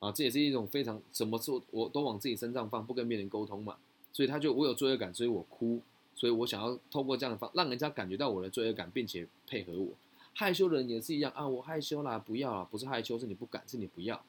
[0.00, 3.76] 啊，这也是一种非常什么做我都往自己身上放，不跟别人沟通嘛，
[4.12, 5.80] 所以他就我有罪恶感，所以我哭，
[6.14, 9.92] 所以我想要透过这样的方，让人家感觉到我的罪恶感，并且配合我。
[10.32, 14.24] 害羞的人也是一样啊，我害羞啦，不要啦，不是害羞，是你不敢，是你不要，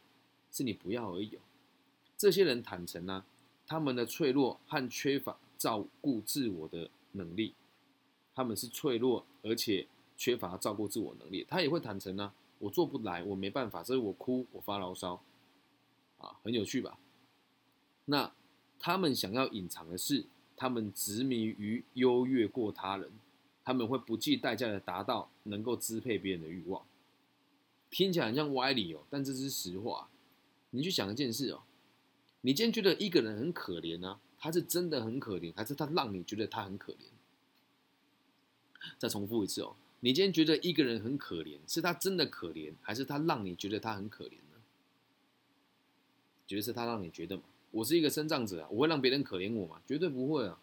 [0.51, 1.37] 是你不要而已。
[2.17, 3.23] 这些人坦诚呢，
[3.65, 7.53] 他们的脆弱和缺乏照顾自我的能力，
[8.35, 15.21] 他们是脆弱而且缺乏照顾自我能力，他也会坦诚呢，我做不来，我没办法，所以我哭，我发牢骚。
[16.21, 16.97] 啊，很有趣吧？
[18.05, 18.33] 那
[18.79, 23.11] 他们想要隐藏的是，他们执迷于优越过他人，
[23.63, 26.83] 他们会不计代价的达到能够支配别人的欲望。
[27.89, 30.09] 听起来很像歪理哦，但这是实话。
[30.71, 31.63] 你去想一件事哦，
[32.41, 36.97] 你今天觉得一个人很可怜呢，他是真的很可怜，还是他让你觉得他很可怜？
[38.97, 44.35] 再重复一次哦，你今天觉得一个人很可怜，是他真的可怜，还是他让你觉得他很可怜？
[46.51, 47.43] 觉得是他让你觉得嘛？
[47.71, 49.81] 我是一个生障者，我会让别人可怜我吗？
[49.87, 50.59] 绝对不会啊，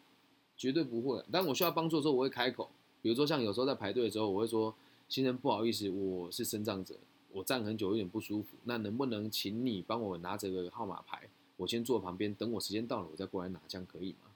[0.55, 1.25] 绝对不会。
[1.33, 2.69] 当我需要帮助的时候，我会开口。
[3.01, 4.75] 比如说像有时候在排队的时候，我会说
[5.09, 6.95] ：“先生不好意思，我是身障者，
[7.33, 14.29] 我站很久有点不舒服，那能不能请你帮我拿着个号码牌，我先坐旁边，等我时间到了我再过来拿，这样可以吗？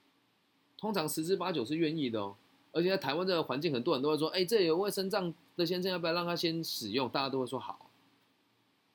[0.75, 2.35] 通常十之八九是愿意的哦。
[2.71, 7.91] 而且在台湾这个环境，很多人都会说：“哎，这有位身障的先生，要不要让他先使用？”大家都会说好，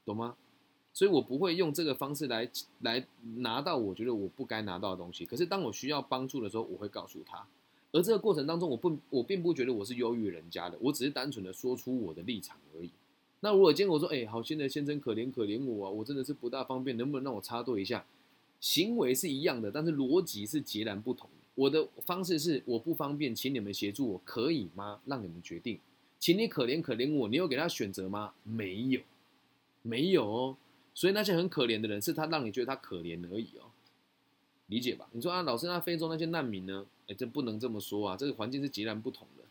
[0.04, 0.34] 懂吗？
[0.98, 3.06] 所以我不会用这个方式来来
[3.36, 5.24] 拿到我觉得我不该拿到的东西。
[5.24, 7.46] 可是当我需要帮助的时候，我会告诉他。
[7.92, 12.90] 而这个过程当中，我不我并不觉得我是优于人家的，我只是单纯的说出我的立场而已。
[13.38, 18.04] 那如果今天我说：“哎，好心的先生，可怜可怜我啊，我真的是不大方便，能不能让我插队一下？”
[18.58, 21.30] 行为是一样的，但是逻辑是截然不同。
[21.54, 25.00] 我的方式是我不方便，请你们协助我，可以吗？
[25.06, 25.78] 让你们决定，
[26.18, 28.32] 请你可怜可怜我，你有给他选择吗？
[28.42, 29.00] 没有，
[29.82, 30.56] 没有哦。
[30.98, 33.70] 所以那些很可怜的人，是他让你觉得他可怜而已哦，
[34.66, 35.08] 理解吧？
[35.12, 36.84] 你说啊，老师，那非洲那些难民呢？
[37.06, 39.44] 哎，这不能这么说啊，这个环境是截然不同的，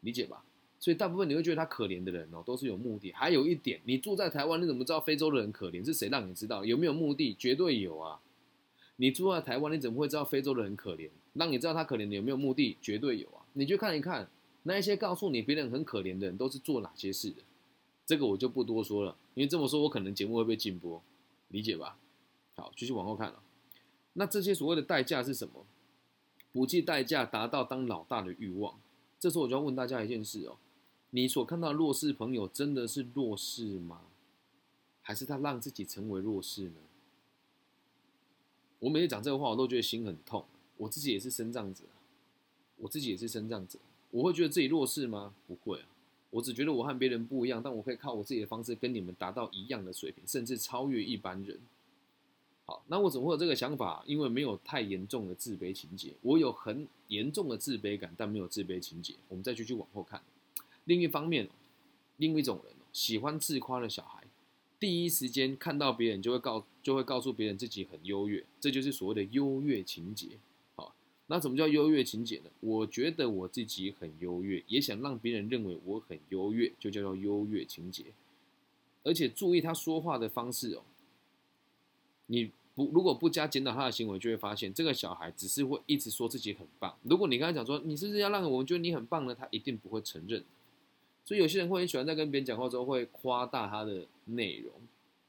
[0.00, 0.42] 理解吧？
[0.80, 3.12] 所以大部分你会觉得他可怜的人哦，都是有目的。
[3.12, 5.84] 还有一点，你住在台湾，你怎么知道非洲的人可怜？
[5.84, 6.64] 是谁让你知道？
[6.64, 7.32] 有没有目的？
[7.38, 8.18] 绝对有啊。
[8.96, 11.08] 你住在台湾，你怎么会知道非洲的人可怜？
[11.34, 12.76] 让你知道他可怜的有没有目的？
[12.82, 13.46] 绝对有啊！
[13.52, 14.28] 你去看一看，
[14.64, 17.36] 那一些告诉你别人很可怜的人都是做哪些事的？
[18.04, 21.02] 这个我就不多说了，因为这么说我可能节目会被禁播，
[21.48, 21.98] 理解吧？
[22.54, 23.42] 好，继续往后看了。
[24.14, 25.66] 那这些所谓的代价是什么？
[26.52, 28.78] 不计代价达到当老大的欲望。
[29.18, 30.58] 这时候我就要问大家一件事哦：
[31.10, 34.02] 你所看到弱势朋友真的是弱势吗？
[35.00, 36.80] 还是他让自己成为弱势呢？
[38.80, 40.44] 我每次讲这个话，我都觉得心很痛。
[40.76, 41.84] 我自己也是生障者，
[42.76, 43.78] 我自己也是生障者，
[44.10, 45.34] 我会觉得自己弱势吗？
[45.46, 45.86] 不会啊，
[46.32, 51.60] 我只觉得我和别人不一样，但我可以靠我自己的方式跟你们达到一样的水平，甚至超越一般人。
[52.64, 54.02] 好，那我怎么会有这个想法？
[54.06, 59.14] 因为没有太严重的自卑情节，我有很严重的自卑感，但没有自卑情节。
[59.28, 60.22] 我们再继续往后看。
[60.84, 61.48] 另一方面，
[62.16, 64.24] 另一种人喜欢自夸的小孩。
[64.80, 70.38] 第一时间看到别人就会告就会告诉别人自己很优越，这就是所谓的优越情节。
[71.34, 72.50] 那什么叫优越情节呢？
[72.60, 78.04] 我觉得我自己很优越，也想让别人认为我很优越，就叫做优越情节。
[79.02, 80.82] 而且注意他说话的方式哦，
[82.26, 86.94] 你不如果不加检讨他的行为，就会发现这个小孩只是会一直说自己很棒。
[87.04, 89.34] 如果你跟他讲说你是不是要让我们觉得你很棒呢？
[89.34, 90.44] 他一定不会承认。
[91.24, 94.70] 所以有些人会很喜欢在跟别人讲话之后会夸大他的内容。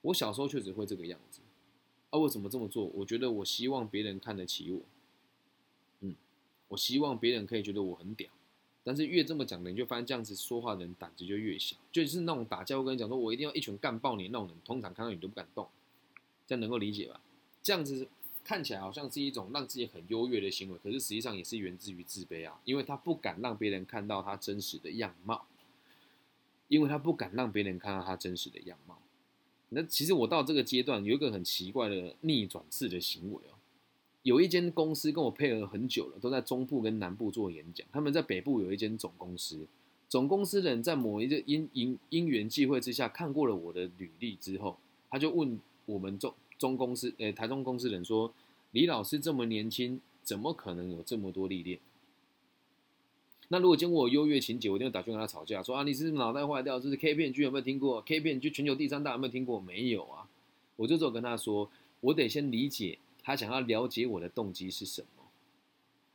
[0.02, 1.40] 我小时候确实会这个样子。
[2.10, 2.92] 啊，为什么这么做？
[2.94, 4.82] 我觉得我希望别人看得起我。
[6.74, 8.28] 我希望别人可以觉得我很屌。
[8.84, 11.78] 但是越这么讲的，你就发现这样子说话的人胆子就越小。
[11.92, 15.68] 就是那种打架会跟你讲说，我一定要一拳干爆你那种人，通常看到你都不敢动。
[16.48, 17.22] 这样能够理解吧？
[17.62, 18.08] 这样子
[18.44, 25.46] 看起来好像是一种让自己很优越的行为，可是实际上也是源自于自卑啊，因为他不敢让别人看到他真实的样貌。
[26.70, 28.98] 因为他不敢让别人看到他真实的样貌。
[29.70, 33.53] 那其实我到这个阶段有一个很奇怪的逆转式的行为哦。
[34.24, 37.86] 有一间公司跟我配合很久了，都在中部跟南部做演讲。
[37.92, 39.68] 他们在北部有一间总公司，
[40.10, 44.78] 总公司的人在某一个因因因缘际会之下看过了我的履历之后，
[45.10, 48.34] 他就问我们中中公司诶台中公司人说
[48.72, 51.80] ：“李老师这么年轻，怎么可能有这么多历练？”
[53.50, 59.60] 那如果经过我优越情节，我一定会打去跟他吵架，说啊，你是脑袋坏掉，这是 K 片剧有没有听过？K 片剧全球第三大有没有听过？
[59.60, 60.26] 没有啊，
[60.78, 65.24] 我就只有跟他说，我得先理解他想要了解我的动机是什么，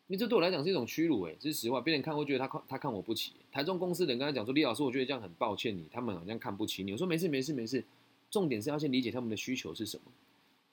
[0.08, 3.32] 因为这对我来讲是一种屈辱，诶，这是实话，别人看会觉得他看他看我不起。
[3.50, 6.92] 台中公司的人跟他讲说，李老师，我觉得这样很抱歉你，他们好像看不起你。
[6.92, 7.84] 我说没事没事没事，
[8.30, 10.04] 重点是要先理解他们的需求是什么。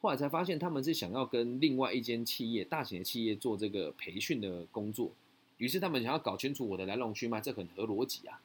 [0.01, 5.11] 后来才发现他们是想要跟另外一间企业，大型的企业做这个培训的工作。
[5.57, 8.41] 于是他们想要搞清楚我的来龙去脉，这很合逻辑啊，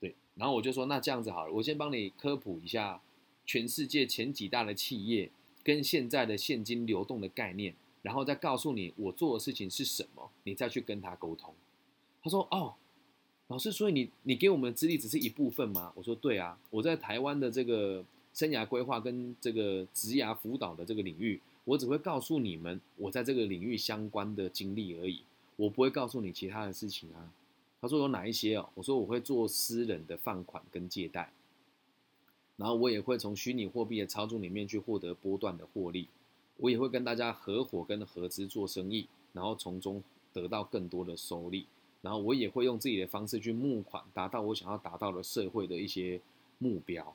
[0.00, 0.14] 对。
[0.34, 3.00] 然后我就说，那这样子好了，我先帮你科普一下
[3.46, 5.30] 全世界前几大的企业
[5.64, 11.52] 跟现在的现金流动的概念，然后再告诉你我做的事情是什么，你再去跟他沟通。
[12.22, 12.74] 他说：“哦，
[13.48, 25.22] 老师，所以你你给我们的资历只是一部分吗？”我说：“对啊，我在台湾的这个生涯规划跟这个职涯辅导的这个领域，我只会告诉你们我在这个领域相关的经历而已。”
[25.56, 27.32] 我不会告诉你其他的事情啊。
[27.80, 28.68] 他说有哪一些哦？
[28.74, 31.30] 我说我会做私人的放款跟借贷，
[32.56, 36.08] 然后我也会从虚拟货币的操作里面去获得波段的获利。
[36.56, 41.66] 我也会跟大家合伙跟合资做生意，然后从中得到更多的收益。
[42.00, 46.20] 然后我也会用自己的方式去募款，达到我想要达到的社会的一些
[46.58, 47.14] 目标。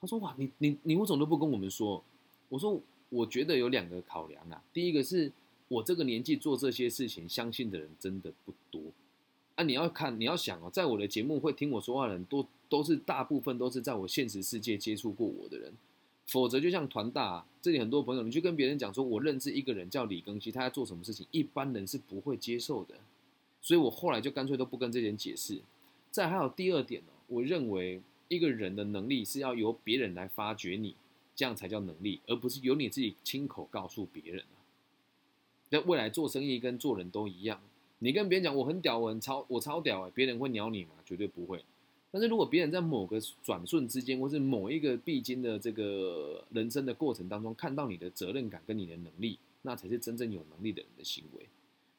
[0.00, 2.02] 他说哇，你你你为什么都不跟我们说？
[2.48, 4.62] 我说我觉得有两个考量啊。
[4.72, 5.32] 第一个是。
[5.68, 8.82] 我这个年纪做这些事情，相信的人真的不多。
[9.54, 15.70] 啊，你要看，你要想哦，在我的节目会听我说话的人，多都是大部分都是在我现实世界接触过我的人，
[16.24, 22.94] 否则就像团大这里很多朋友，你去跟别人讲说，我认识一个人叫李庚希，他在做什么事情，一般人是不会接受的，
[23.60, 25.60] 所以我后来就干脆都不跟这些人解释。
[26.10, 30.94] 再还有第二点呢，我认为一个人的能力是要由别人来发掘你，
[31.36, 34.42] 这样才叫能力，而不是由你自己亲口告诉别人。
[35.68, 37.60] 那未来做生意跟做人都一样。
[37.98, 40.92] 你跟别人讲我很屌，我很超，我超屌哎，别人会鸟你吗？
[41.04, 41.62] 绝对不会。
[42.12, 51.48] 但是如果别人在某个转瞬之间，或是某一个必经的这个人生的过程当中，看到你的责任感跟你的能力，那才是真正有能力的人的行为。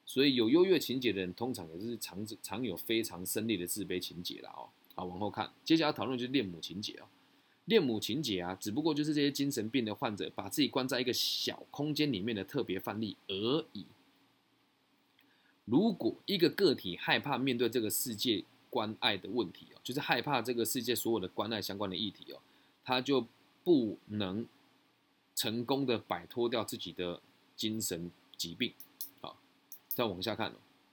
[0.06, 4.70] 所以有优越情节的人，通常也是常常有非常深烈的自卑情节了哦。
[4.94, 7.06] 好，往后看，接下来讨论就是恋母情节哦。
[7.66, 13.88] 恋母情节啊，只不过就是这些精神病的患者把自己关在一个小空间里面的特别范例而已。
[15.66, 18.44] 如果一个个体害怕面对这个世界
[18.74, 22.40] 关爱的问题哦，就是害怕这个世界所有的关爱相关的议题哦，
[22.84, 23.28] 他就
[23.64, 24.48] 不能
[25.36, 27.22] 成功的摆脱掉自己的
[27.56, 28.74] 精神疾病。
[29.22, 29.38] 好，
[29.88, 30.52] 再往下看，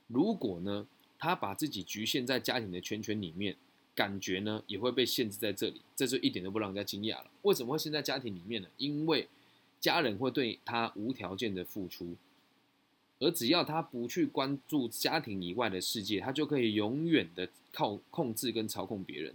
[0.09, 0.87] 如果呢，
[1.19, 3.57] 他把自己局限在家庭的圈圈里面，
[3.95, 7.31] 感觉呢也会被限制在这里，这就一点都不让人家惊讶了。
[7.43, 8.69] 为什么会陷在家庭里面呢？
[8.77, 9.27] 因为
[9.81, 12.15] 家人会对他无条件的付出。
[13.21, 19.33] 而只要他不去关注家庭以外的世界，他就可以永远的靠控制跟操控别人。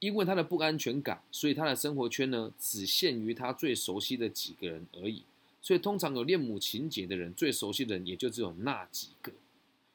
[0.00, 5.22] 因为他的不安全感，所以他的生活圈呢只限于他最熟悉的几个人而已。
[5.60, 9.32] 所以通常有恋母情节的人，最熟悉的人也就只有那几个。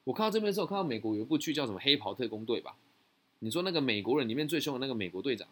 [0.04, 2.76] 我看到这边的时候，看到美国有一部剧叫什么《黑袍特工队》吧？
[3.40, 5.48] 你说那个美国人里面最凶的那个美国队长。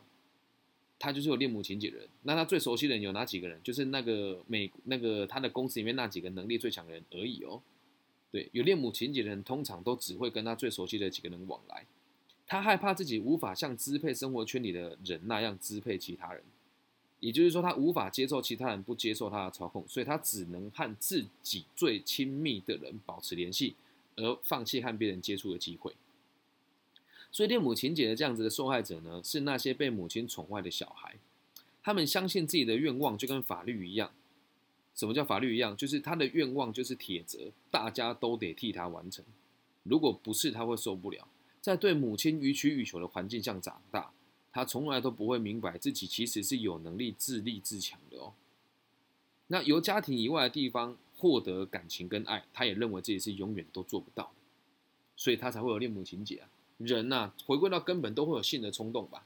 [1.02, 3.60] 他就是有恋母情节的人，那他最熟悉的人有哪几个人？
[3.64, 7.60] 就是那个美那个他的公司里面那几个能力最强的人而已哦。
[8.32, 11.84] 对，有恋母情节的人通常都只会跟他最熟悉的几个人往来。
[12.46, 16.44] 他害怕自己无法像支配生活圈里的人那样支配其他人，
[17.20, 23.74] 也就是说他无法接受其他人不接受他的操控，所以他只能和自己最亲密的人保持联系，
[24.18, 25.92] 而放弃和别人接触的机会。
[27.32, 31.16] 所以恋母情节的这样子的受害者呢，是那些被母亲宠坏的小孩。
[31.82, 34.12] 他们相信自己的愿望就跟法律一样。
[34.94, 35.76] 什么叫法律一样？
[35.76, 39.24] 就是他的愿望就是铁则，大家都得替他完成。
[39.84, 41.28] 如果不是，他会受不了。
[41.62, 44.12] 在对母亲予取予求的环境下长大，
[44.52, 48.34] 他从来都不会明白自己其实是有能力自立自强的哦。
[49.48, 54.42] 那由家庭以外的地方获得感情跟爱，他也认为自己是永远都做不到的，
[55.16, 56.50] 所以他才会有恋母情节啊。
[56.86, 59.26] 人呐，回归到根本都会有性的冲动吧？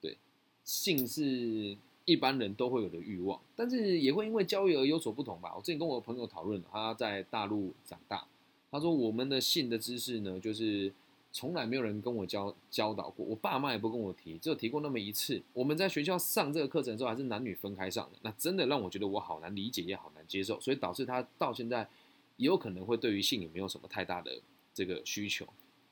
[0.00, 0.16] 对，
[0.64, 5.52] 性是一般人都会有的欲望，但是也会因为教育而有所不同吧。
[5.56, 8.26] 我之前跟我朋友讨论，他在大陆长大，
[8.70, 10.92] 他说我们的性的知识呢，就是
[11.32, 15.42] 从来没有人跟我教教导过，我爸妈也不跟我提，只有提过那么一次。
[15.52, 21.86] 我们在学校上这个课程的时候，还是男女分开上的，那真的让我觉得我好难理解，也好难接受，所以导致他到现在
[22.38, 24.40] 也有可能会对于性也没有什么太大的
[24.72, 25.46] 这个需求。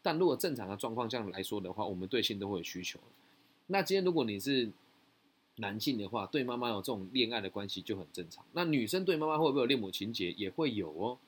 [0.07, 3.01] 但如果正常的状况下来说的话，我们对性都会有需求。
[3.66, 4.71] 那今天如果你是
[5.57, 8.45] 男性的话，对妈妈有这种恋爱的关系就很正常。
[8.53, 10.31] 那女生对妈妈会不会有恋母情节？
[10.37, 11.19] 也会有哦。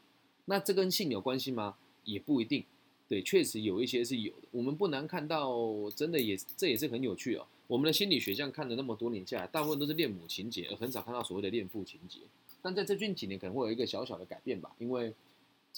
[0.45, 1.75] 那这跟性有关系吗？
[2.05, 2.65] 也不一定。
[3.09, 4.47] 对，确实有一些是有的。
[4.53, 7.45] 我们不难看到，真的也这也是很有趣哦。
[7.67, 12.21] 我们的心理学这样看了那么多年下来，大部分都是恋母情节，而很少看到所谓的恋父情节。
[12.63, 15.13] 但在这近几年可能会有一个小小的改变吧，因为。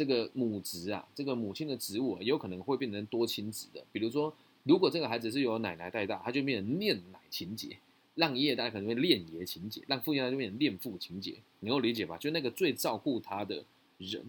[0.00, 3.84] 这个母职啊，这个母亲的职务有可能会变成多亲职的。
[3.92, 7.76] 比如说，如果这个孩子是由奶奶带大，他就变成恋奶情节；
[8.14, 11.36] 让爷爷带可能会恋爷情节；让父亲带就变成恋父情节。
[11.60, 12.16] 能够理解吧？
[12.16, 13.62] 就那个最照顾他的
[13.98, 14.24] 人，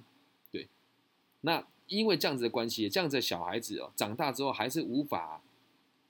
[0.52, 0.68] 对。
[1.40, 5.42] 那因为这样子的关系，这样子的小孩子哦，长大之后还是无法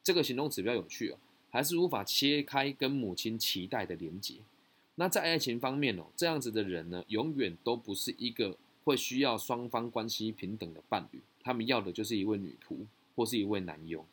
[0.04, 1.18] 这个形容词比较有趣哦，
[1.52, 4.38] 还是无法切开跟母亲期待的连接。
[4.96, 8.58] 那在爱情方面哦，这样子的人呢，永远都不是一个。
[8.84, 12.78] 会需要双方关系平等的伴侣，他们要的就是一位女仆
[13.16, 14.06] 或是一位男佣。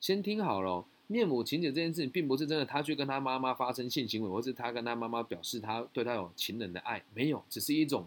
[0.00, 8.06] 先听好了，恋母情节这件事情，并不是真的他去跟他妈妈发生性行为，或是他跟他妈妈表示他对他有情人的爱，没有，只是一种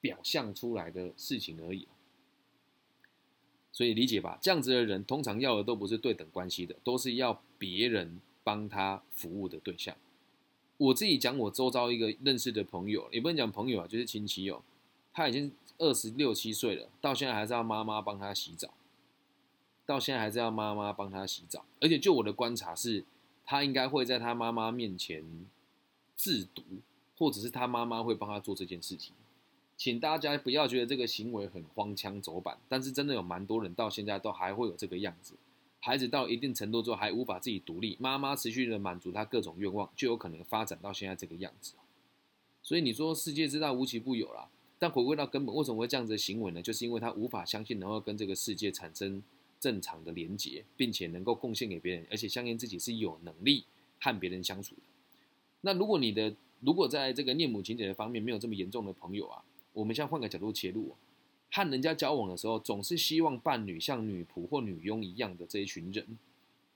[0.00, 1.86] 表象出来的事情而已。
[3.72, 9.94] 所以理解吧，这样子的人通常要的都不是对等关系的，都是要别人帮他服务的对象。
[10.78, 14.62] 我自己讲我周遭一个认识的朋友，也不能讲朋友啊，就是亲戚哦。
[15.16, 18.74] 他已经二十六七岁了，到现在还是要妈妈帮他洗澡，
[19.86, 21.64] 到现在还是要妈妈帮他洗澡。
[21.80, 23.02] 而且就我的观察是，
[23.42, 25.24] 他应该会在他妈妈面前
[26.14, 26.62] 自读，
[27.16, 29.14] 或者是他妈妈会帮他做这件事情。
[29.74, 35.32] 请大家不要觉得这个行为很荒腔走板，但是真的有蛮多人到现在都还会有这个样子。
[35.80, 41.72] 孩子到一定程度之后还无法自己独立，妈妈持续的满足他各种愿望，就有可能发展到现在这个样子。
[42.62, 46.60] 所以你说世界之大无奇不有啦，但回归到根本，为什么会这样子的行为呢？
[46.60, 49.22] 就是因为他无法相信能够跟这个世界产生
[49.58, 53.64] 正常的连结，并且能够贡献给别人，而且相信自己是有能力
[53.98, 54.82] 和别人相处的。
[55.62, 60.94] 那如果你的如果在这个念母情节的方面没有这么严重的朋友啊，我们先换个角度切入，
[61.50, 66.18] 和人家交往的时候，总是希望伴侣像女仆或女佣一样的这一群人，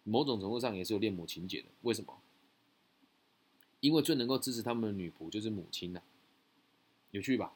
[0.05, 1.69] 某种程度上也是有恋母情节的。
[1.83, 2.17] 为什么？
[3.81, 6.01] 因为最能够支持他们的女仆就是母亲呐，
[7.11, 7.53] 有趣吧？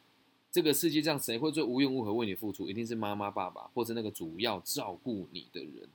[0.55, 2.70] 这个世界上谁会最无怨无悔为你付出？
[2.70, 5.88] 一定是妈妈、爸爸，或者那个主要照顾你的人。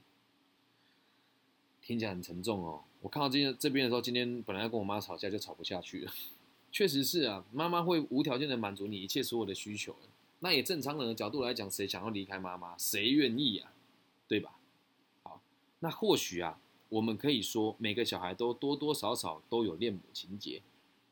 [1.82, 2.84] 听起来很沉重哦。
[3.00, 6.12] 我看到今天这边的时候，今天本来要跟我妈吵架，就吵不下去了。
[6.74, 9.96] 确实是啊，妈妈会无条件的满足你一切所有的需求。
[10.42, 12.78] 那也正常人的角度来讲，谁想要离开妈妈？
[12.78, 13.72] 谁愿意啊？
[14.28, 14.58] 对吧？
[15.24, 15.40] 好，
[15.80, 16.60] 那或许啊。
[16.90, 20.62] 我们可以说，每个小孩都多多少少都有恋母情节，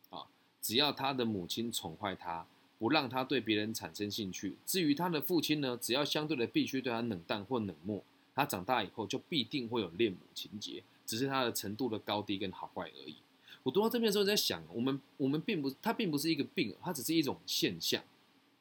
[0.09, 0.27] 啊，
[0.59, 2.45] 只要他的母亲宠坏他，
[2.78, 4.55] 不让他对别人产生兴趣。
[4.65, 8.03] 至于他的父亲呢，只要相对的必须对他冷淡或冷漠，
[8.36, 13.15] 他长大以后就必定会有恋母情节，只是他的程度的高低跟好坏而已。
[13.63, 18.01] 我读到这边的时候在想，我们我们并不，它并不是一个病，它只是一种现象，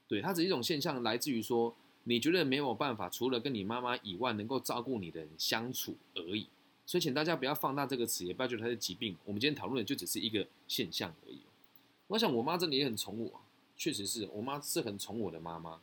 [0.08, 6.46] 对，它只是一种现象，来自于说你觉得没有办法，除了跟你妈妈以外能够照顾你的人相处而已。
[6.86, 9.16] 所以，请大家不要放大这个词，也不要觉得它是疾病。
[9.24, 11.40] 我们今天讨论的就只是一个现象而已。
[12.06, 13.40] 我想，我妈真的也很宠我，
[13.76, 15.80] 确实是我妈是很宠我的妈妈。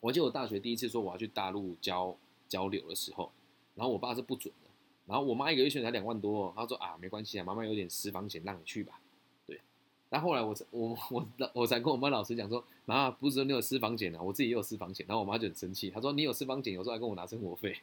[0.00, 2.16] 我记得我大学第一次说我要去大陆交
[2.48, 3.30] 交流的时候，
[3.74, 4.70] 然后我爸是不准的，
[5.06, 9.00] 然后我妈一个月才两万多，他说啊，没关系啊，妈妈有点私房钱，让你去吧。
[9.46, 9.60] 对。
[10.08, 15.06] 但后后来我我我我才跟我妈老师讲说，妈不是说你有私房钱啊，我自己也有私房钱。
[15.08, 17.76] 然后我妈就很生气，她说你有私房钱，有时候还跟我拿生活费。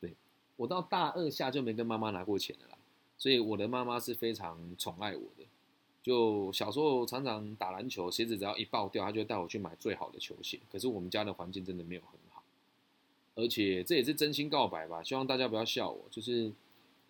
[0.00, 0.14] 对
[0.56, 2.78] 我到大二下就没跟妈妈拿过钱了啦，
[3.18, 5.43] 所以我的妈妈是非常宠爱我的。
[6.04, 10.60] 就小时候常常打篮球，鞋子只要一爆掉，他就带我去买最好的球鞋。
[10.70, 12.44] 可是我们家的环境真的没有很好，
[13.34, 16.04] 而且这也是真心告白吧，希望大家不要笑我。
[16.10, 16.52] 就是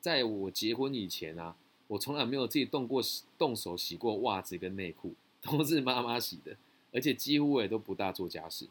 [0.01, 1.57] 在我结婚以前啊，
[1.89, 3.03] 我从来没有自己动过
[3.37, 6.57] 动手洗过袜子跟内裤，都是妈妈洗的，
[6.93, 8.69] 而且几乎我也都不大做家事。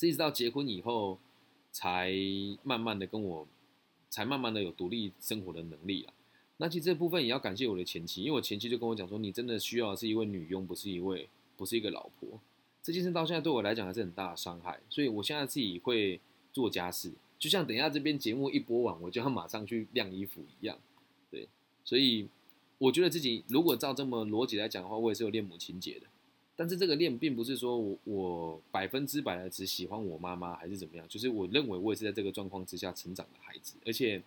[0.00, 1.18] 一直到结婚以后，
[1.72, 2.12] 才
[2.62, 3.46] 慢慢的跟我。
[4.10, 6.14] 才慢慢的有独立生活的能力啊。
[6.58, 12.38] 那其实这部分也要感谢我的前妻，因为我前妻就跟我讲说，你真的需要的是一位女佣，不是一位，不是一个老婆。
[12.82, 16.20] 这件事到现在对我来讲还是很大的伤害，所以我现在自己会
[16.52, 20.78] 做家事，就像等一下这边节目一播完，我就要马上去晾衣服一样。
[21.30, 21.48] 对，
[21.84, 22.28] 所以
[22.78, 26.06] 我觉得自己如果照这么逻辑来讲的话，我也是有恋母情节的。
[26.56, 34.20] 但是这个恋并不是说我我百分之百的只喜欢我妈妈还是怎么样，就是我认为我也是在这个状况之下成长的孩子，而且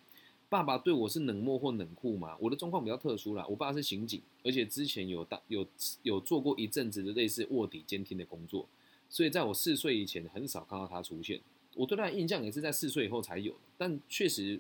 [0.52, 2.36] 爸爸对我是冷漠或冷酷嘛。
[2.38, 5.66] 我的状况比较特殊啦，我爸是刑警，而且之前有当有
[6.04, 8.68] 有做过一阵子的类似卧底监听的工作，
[9.10, 11.40] 所以在我四岁以前很少看到他出现。
[11.74, 13.56] 我对他的印象也是在四岁以后才有。
[13.78, 14.60] 但确实，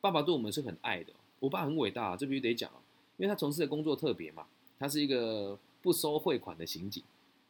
[0.00, 1.12] 爸爸对我们是很爱的。
[1.40, 2.70] 我爸很伟大，这必须得讲
[3.18, 4.46] 因为他从事的工作特别嘛，
[4.78, 5.58] 他是一个。
[5.82, 7.00] 不收汇款的刑警，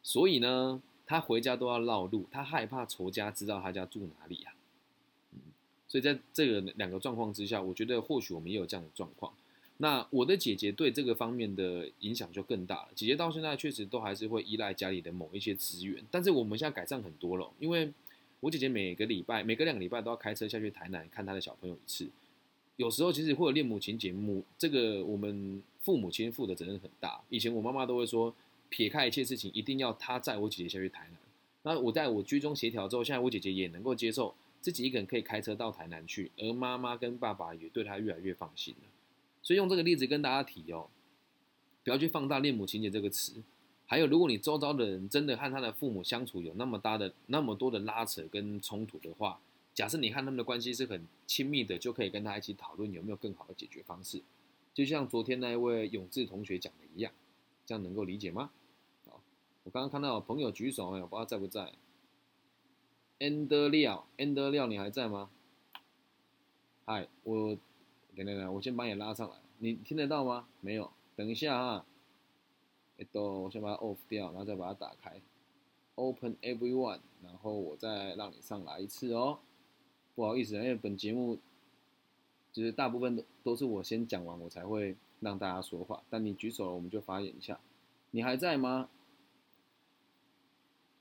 [0.03, 4.53] 所以呢，他回家都要绕路，他害怕仇家知道他家住哪里呀。
[5.89, 9.33] 所以在这个两个状况之下，我觉得或许我们也有这样的状况。
[9.79, 12.89] 那我的姐姐对这个方面的影响就更大了。
[12.95, 17.93] 姐姐到现在确实都还是会依赖家里的某一些资源，但是我们现在改善很多了，因为
[18.41, 22.09] 我姐姐每个礼拜、每隔两个礼拜都要开车下去台南看她的小朋友一次。
[22.77, 27.21] 有时候其实会有恋母情节，母这个我们父母亲负的责任很大。
[27.29, 28.35] 以前我妈妈都会说，
[28.71, 31.19] 撇开一切事情，一定要她载我姐姐下去台南。
[31.63, 34.35] 那我在我居中协调之后，现在我姐姐也能够接受
[34.67, 38.89] 自己一个人可以开车到台南去，而妈妈跟爸爸也对他越来越放心了。
[39.41, 40.89] 所以用这个例子跟大家提哦，
[41.85, 43.45] 不要去放大恋母情节这个词。
[43.87, 49.39] 还有，如果你周遭的人真的和他的父母相处有那么大的、那么多的拉扯跟冲突的话，
[49.73, 54.21] 假设你和他们的关系是很亲密的，就可以跟他一起讨论有没有更好的解决方式。
[54.75, 57.13] 就像昨天那一位永志同学讲的一样，
[57.65, 58.51] 这样能够理解吗？
[59.09, 59.23] 好，
[59.63, 61.73] 我刚刚看到朋友举手，哎，不知道在不在。
[63.19, 65.31] 安德廖，安德廖，你还在吗？
[66.85, 67.57] 嗨，我
[68.15, 70.47] 等等等，我先把你拉上来，你听得到吗？
[70.61, 71.87] 没有，等一下啊。
[72.99, 75.21] 哎，都，我先把它 off 掉，然后再把它打开
[75.95, 79.39] ，open everyone，然后我再让你上来一次哦。
[80.15, 81.39] 不好意思，因为本节目
[82.53, 86.03] 就是大部分都都是我先讲完，我才会让大家说话。
[86.11, 87.59] 但你举手了，我们就发言一下。
[88.11, 88.91] 你还在吗？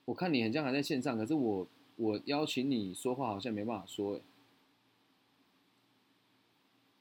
[0.05, 4.21] 我看你很像还在线上，可是我我邀请你说话好像没办法说，哎。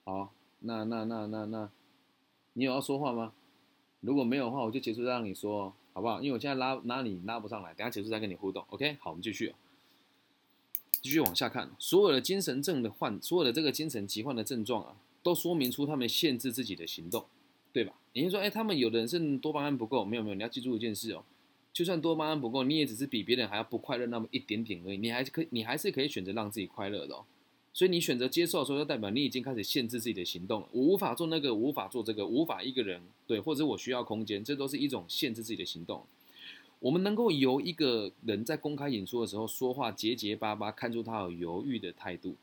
[0.04, 1.70] 好，那那那那那，
[2.52, 3.32] 你有要说话吗？
[4.00, 6.20] 如果没有的话，我就结束再让你说，好不好？
[6.20, 8.62] 因为我现在拉拉你拉不上来，等下结束再跟你互动。
[8.68, 9.54] OK，好，我们继续，
[11.00, 11.70] 继续往下看。
[11.78, 17.24] 所有的精神症的患，所有的这个精神疾患的症状啊，都说明出他们限制自己的行动，
[17.72, 17.94] 对吧？
[18.12, 20.04] 你是说，哎，他们有的人是多巴胺不够？
[20.04, 21.24] 没有没有，你要记住一件事哦，
[21.74, 27.24] 就算多巴胺不够，你也只是比别人还要不快乐那么一点点而已，你还是可以，你还是可以选择让自己快乐的哦。
[27.72, 30.68] 所以你选择接受的时候，就代表你已经开始限制自己的行动了。
[30.70, 36.06] 我无法做那个，无法做这个，无法一个人对，或者我需要空间，这都是一种限制自己的行动。
[36.78, 42.36] 我们能够由一个人在公开演出的时候说话结结巴巴，看出他有犹豫的态度，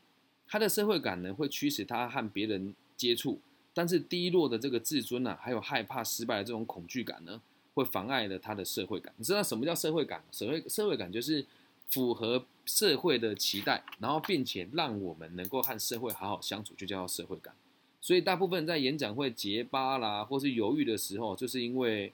[0.46, 3.40] 他的社会感呢会驱使他和别人接触，
[3.72, 7.40] 但是低落的这个自尊呢，还有害怕失败的这种恐惧感呢，
[7.74, 9.12] 会妨碍了他的社会感。
[9.16, 10.24] 你知道什么叫社会感？
[10.30, 11.46] 社会社会感就是
[11.88, 12.44] 符合。
[12.64, 17.52] 社会的期待，然后并且让我们能够和社会好好相处，就叫社会感。
[18.00, 22.12] 所以大部分在演讲会结巴啦，或是犹豫的时候，就是因为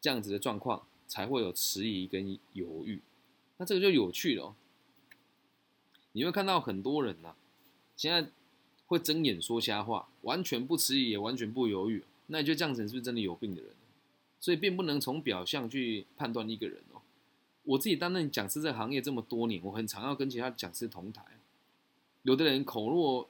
[0.00, 3.02] 这样子的状况，才会有迟疑跟犹豫。
[3.58, 4.56] 那这个就有趣了，
[6.12, 7.34] 你会看到很多人呐，
[7.98, 8.30] 现在
[8.86, 12.02] 会睁眼说瞎话，完全不迟疑，也完全不犹豫。
[12.28, 13.72] 那你觉得这样子是不是真的有病的人？
[14.38, 17.00] 所以并不能从表象去判断一个人哦。
[17.64, 21.24] 我自己担任讲师这个行业这么多年，我很常要跟其他讲师同台。
[22.22, 23.28] 有的人口若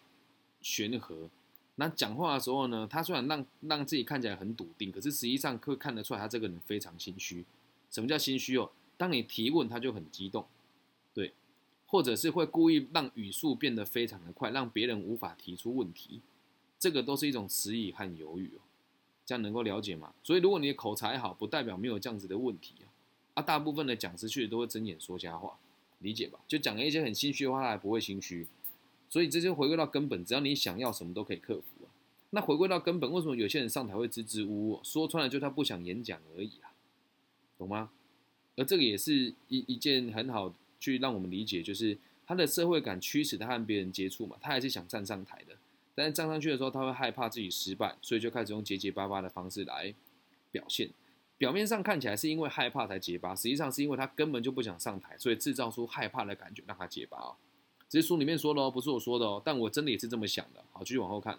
[0.60, 1.30] 悬河，
[1.76, 7.44] 那讲话的时候呢，他虽然让让自己看起来很笃定，可是实际上会看得出来他这个人非常心虚。
[7.90, 8.70] 什么叫心虚哦？
[8.96, 10.46] 当你提问，他就很激动，
[11.14, 11.32] 对，
[11.86, 16.20] 或者是会故意让语速变得非常的快，让别人无法提出问题。
[16.78, 18.60] 这个都是一种迟疑和犹豫哦。
[19.26, 20.14] 这样能够了解吗？
[20.22, 22.86] 所以如果你的口才好，不代表没有这样子的问题啊。
[23.34, 25.58] 啊，大部分的讲师确实都会睁眼说瞎话，
[25.98, 26.38] 理解吧？
[26.48, 28.46] 就讲了一些很心虚的话，他还不会心虚，
[29.10, 31.90] 所以这就回归到根本，只要你想要什么都可以克服啊。
[32.30, 34.80] 那回归到根本，为什么有些人上台会支支吾吾？
[34.82, 36.72] 说穿了，就他不想演讲而已啊，
[37.58, 37.90] 懂吗？
[38.56, 45.54] 而这个也是一一件很好去让我们理解，就是他的社会感驱使他和别人接触嘛，他还是想站上台的，
[45.96, 49.92] 但是站上去的时候，他会害怕自己失败，所以就开始用结结巴巴的方式来
[50.52, 50.90] 表现。
[51.38, 57.34] 表面上看起来是因为害怕才结巴，实际上是因为他根本就不想上台，所以制造出害怕的感觉让他结巴哦。
[57.88, 60.62] 这是书里面说的哦，不是我说的哦，但我真的也是这么想的。
[60.72, 61.38] 好，继续往后看。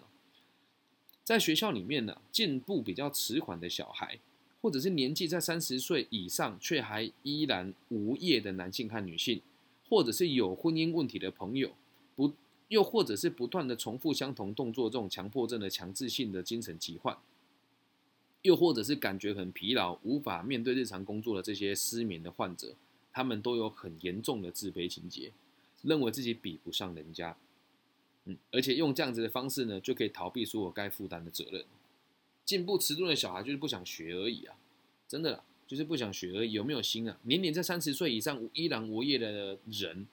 [1.22, 4.18] 在学校里面呢，进步比较迟缓的小孩，
[4.62, 9.42] 或者是年纪在三十岁以上却还依然无业的男性和女性，
[9.88, 11.72] 或者是有婚姻问题的朋友，
[12.16, 12.32] 不，
[12.68, 17.16] 又或者是不断的重复相同动作这种强迫症的强制性的精神疾患。
[18.42, 22.76] 又或者是感觉很疲劳，无法面对日常工作的这些失眠的患者，
[23.12, 25.32] 他们都有很严重的自卑情节，
[25.82, 27.36] 认为自己比不上人家，
[28.26, 31.64] 嗯，而且用这样子的方式呢，就可以逃避所有该负担的责任。
[32.44, 34.56] 进步迟钝的小孩就是不想学而已啊，
[35.08, 36.52] 真的啦，就是不想学而已。
[36.52, 37.18] 有没有心啊？
[37.24, 40.06] 年龄在三十岁以上依然无业的人，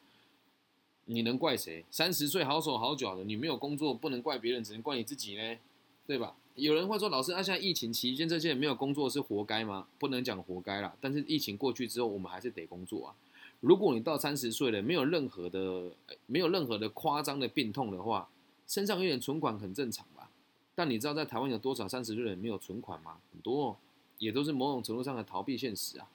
[1.05, 1.85] 你能怪谁？
[1.89, 5.57] 三十岁好手好脚的，你没有工作，不能怪别人，只能怪你自己呢，
[6.05, 6.35] 对吧？
[6.55, 13.15] 有人会说：“老师，那现在疫情期间，这些人没有工作是活该吗？”不能讲活该啦，但是疫情过去之后，我们还是得工作啊。
[13.59, 15.91] 如果你到三十岁了，没有任何的、
[16.25, 18.29] 没有任何的夸张的病痛的话，
[18.67, 20.29] 身上有点存款很正常吧？
[20.73, 23.17] 但你知道在台湾有多少三十岁的人没有存款吗？
[23.33, 23.77] 很多，
[24.17, 26.07] 也都是某种程度上的逃避现实啊。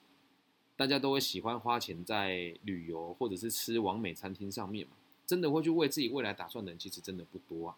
[0.81, 4.93] 大家都会喜欢花钱在旅游或者是吃完美餐厅上面嘛，
[5.27, 7.75] 真的会去为自己未来打算的人，其实真的不多啊。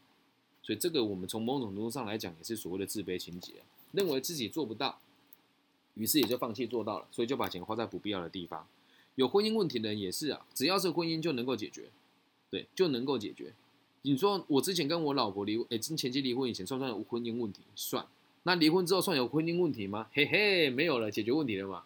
[0.61, 3.55] 所以这个我们从某种程度上来讲，也是所谓的自卑情节，
[3.91, 5.01] 认为自己做不到，
[5.95, 8.65] 于是也就放弃做到了，所以就把钱花在不必要的地方。
[9.15, 11.89] 有婚姻问题的人也是啊，只要是婚姻就能够解决，
[12.49, 13.51] 对，就能够解决。
[14.03, 17.63] 你说我之前跟我老婆离，哎，前妻离婚以前算不算有婚姻问题？
[17.75, 18.07] 算。
[18.43, 20.07] 那离婚之后算有婚姻问题吗？
[20.13, 21.83] 嘿嘿，没有了，解决问题了嘛。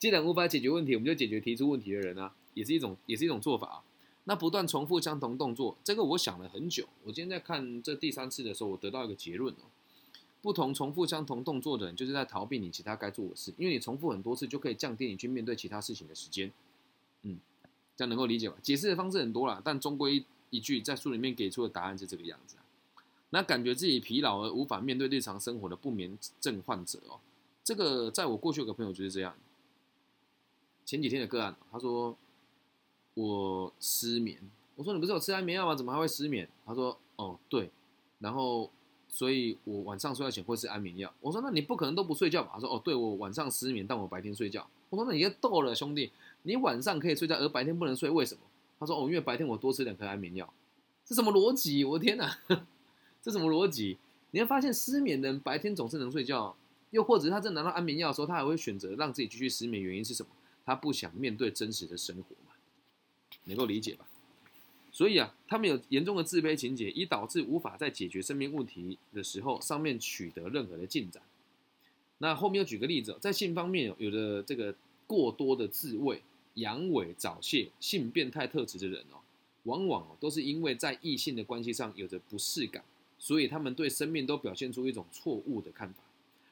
[0.00, 3.84] 既然无法解决问题，我们就解决提出问题的人啊，也是一种，也是一种做法。
[4.24, 6.88] 那不断重复相同动作，这个我想了很久。
[7.04, 9.68] 我今天在看这第三次的时候，我得到一个结论哦：
[10.40, 16.50] 不同重复相同动作的人，就是在逃避你其他该做的事，因为你重复很多次，就可以降低你去面对其他事情的时间。
[17.24, 17.38] 嗯，
[17.94, 18.56] 这样能够理解吧？
[18.62, 22.56] 解释的方式很多啦，但终归一句，在书里面给出的答案是这个样子。
[23.28, 27.20] 那感觉自己疲劳而无法面对日常生活的不眠症患者哦，
[27.62, 29.34] 这个在我过去有个朋友就是这样。
[30.90, 32.18] 前几天的个案，他说。
[33.14, 34.38] 我失眠，
[34.76, 35.74] 我说你不是有吃安眠药吗？
[35.74, 36.48] 怎么还会失眠？
[36.64, 37.70] 他说哦对，
[38.18, 38.70] 然后
[39.08, 41.12] 所以我晚上睡觉前会吃安眠药。
[41.20, 42.50] 我说那你不可能都不睡觉吧？
[42.54, 44.66] 他说哦对，我晚上失眠，但我白天睡觉。
[44.88, 46.10] 我说那你就逗了，兄弟，
[46.44, 48.40] 你晚上可以睡觉，而白天不能睡，为什么？
[48.78, 50.50] 他说哦，因为白天我多吃两颗安眠药。
[51.04, 51.84] 这什么逻辑？
[51.84, 52.38] 我的天哪，
[53.20, 53.98] 这什么逻辑？
[54.30, 56.56] 你会发现失眠的人白天总是能睡觉，
[56.90, 60.30] 又或者他在拿到安眠药的时候，他还会选择让自己继续失眠，原因是什么？
[60.70, 62.52] 他不想面对真实的生活嘛，
[63.46, 64.06] 能够理解吧？
[64.92, 71.20] 所以啊，他们有严重的自卑情节，以导致无法在解决生命问题的时候上面取得任何的进展。
[72.18, 74.72] 那后面又举个例子，在性方面有的这个
[75.08, 76.22] 过多的自慰、
[76.54, 79.18] 阳痿、早泄、性变态特质的人哦，
[79.64, 82.84] 往往哦都是因为在异性的关系上有着不适感，
[83.18, 86.04] 所以他们对生命都表现出一种错误的看法。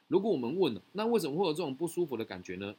[0.09, 2.75] 如果我们问了，那为什么会有这种不舒服的感觉呢？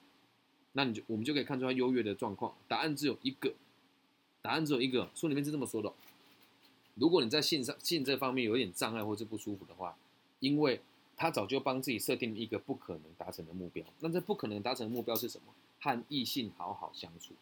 [0.73, 2.55] 那你就我们就可以看出他优越的状况。
[2.69, 3.53] 答案只有一个。
[4.43, 5.93] 答案只有一个，书里面是这么说的：
[6.95, 9.95] 如果你在性上性这方面有点障碍或是不舒服的话，
[10.39, 10.81] 因为
[11.15, 13.85] 他早就帮自己设定一个不可能达成的目标。
[13.99, 15.53] 那这不可能达成的目标是什么？
[15.79, 17.35] 和异性好好相处。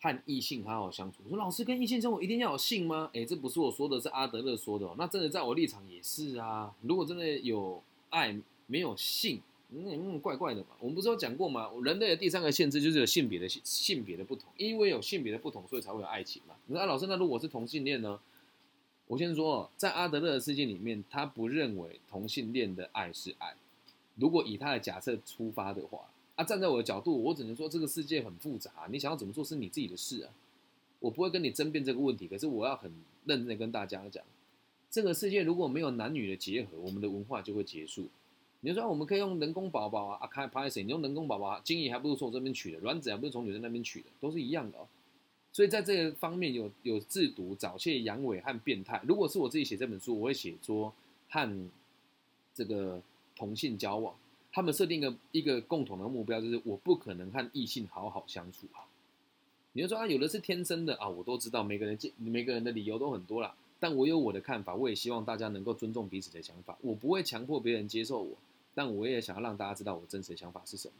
[0.00, 1.18] 和异性好好相处。
[1.24, 3.10] 我说老师跟异性生活一定要有性吗？
[3.12, 4.90] 诶，这不是我说的，是阿德勒说的。
[4.96, 6.74] 那真的在我立场也是啊。
[6.80, 8.34] 如果真的有爱
[8.66, 9.42] 没有性？
[9.74, 10.68] 嗯嗯，怪怪的嘛。
[10.78, 11.70] 我们不是有讲过吗？
[11.82, 16.54] 人类的第三个限制就是有性别的性别的不同，因为有性别的不同，所以才会有爱情嘛。
[16.66, 18.20] 你说老师，那如果是同性恋呢？
[19.08, 23.54] 我先说，在阿德勒的世界里面，他不认为同性恋的爱是爱。
[24.14, 26.00] 如果以他的假设出发的话，
[26.36, 30.32] 啊，站在我的角度，我只能说这个世界很复杂，你想要怎么做是你自己的事啊。
[31.00, 32.90] 我不会跟你争辩这个问题，可是我要很
[33.24, 34.24] 认真的跟大家讲，
[34.90, 38.08] 这个世界如果没有男女的结合，我们的文化就会结束。
[38.64, 40.84] 你说我们可以用人工宝宝啊，啊开拍谁？
[40.84, 44.86] 你用人工宝宝，精液还不如从我这边取的，卵子还不是从女生那边取的，都是一样的哦。
[45.52, 49.02] 所以在这个方面有有制毒、早泄、阳痿和变态。
[49.04, 50.94] 如果是我自己写这本书，我会写说
[51.28, 51.70] 和
[52.54, 53.02] 这个
[53.34, 54.14] 同性交往，
[54.52, 58.86] 他们设定一个一个共同的目标，就是我不可能和异性好好相处啊。
[59.72, 63.56] 你就说啊，有的是天生的啊，我都知道，每个人每个人的理由都很多啦。
[63.80, 68.36] 但我有我的看法，我也希望大家能够尊重彼此的想法，我不会强迫别人接受我。
[68.74, 70.94] 但我也想要让大家知道我真实的想法是什么。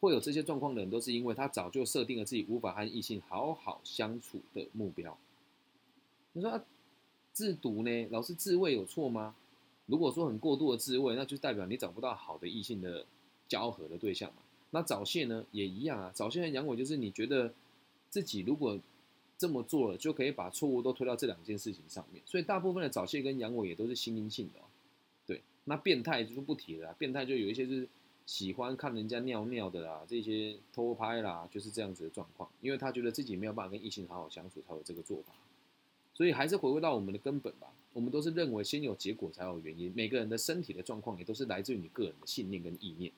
[0.00, 5.18] 会有这些状况的人，都是因为他早就设定了自己无法和异性好好相处的目标。
[6.32, 6.64] 你说啊
[7.32, 8.06] 自毒呢？
[8.10, 9.34] 老是自慰有错吗？
[9.86, 13.04] 如果说很过度的自慰，那就代表你找不到好的异性的
[13.48, 14.42] 交合的对象嘛。
[14.70, 16.12] 那早泄呢，也一样啊。
[16.14, 17.52] 早泄和阳痿就是你觉得
[18.10, 18.78] 自己如果
[19.36, 22.22] 这么做了，就可以把错误都推到这两件事情上面。
[22.26, 24.60] 所以大部分的早泄跟阳痿也都是心因性的。
[25.68, 27.86] 那变态就不提了，变态就有一些是
[28.24, 35.34] 喜欢看人家尿尿的啦，这些偷拍啦，就是这样子的状况，因为他觉得自己没有办法跟异性好好相处，才有这个做法。
[36.14, 43.12] 所以还是回归到我们的根本吧，我们都是认为先有结果才有原因，每个人的身体的状况也都是来自于你个人的信念跟意念，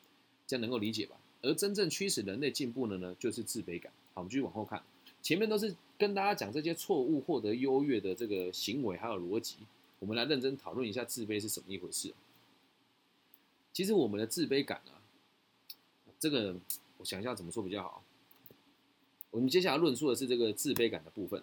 [0.46, 1.16] 这样能够理解吧？
[1.42, 3.90] 而真正驱使人类进步的呢，就是自卑感。
[4.12, 4.82] 好，我们继续往后看，
[5.22, 9.56] 前面都是跟大家讲这些错误获得优越的这个行为还有逻辑，
[9.98, 12.12] 我们来认真讨论一下自卑是什么一回事。
[13.72, 14.98] 其实我们的自卑感啊，
[16.18, 16.56] 这个
[16.98, 18.04] 我想一下怎么说比较好。
[19.30, 21.42] 我们接下来论述的是这个自卑感的部分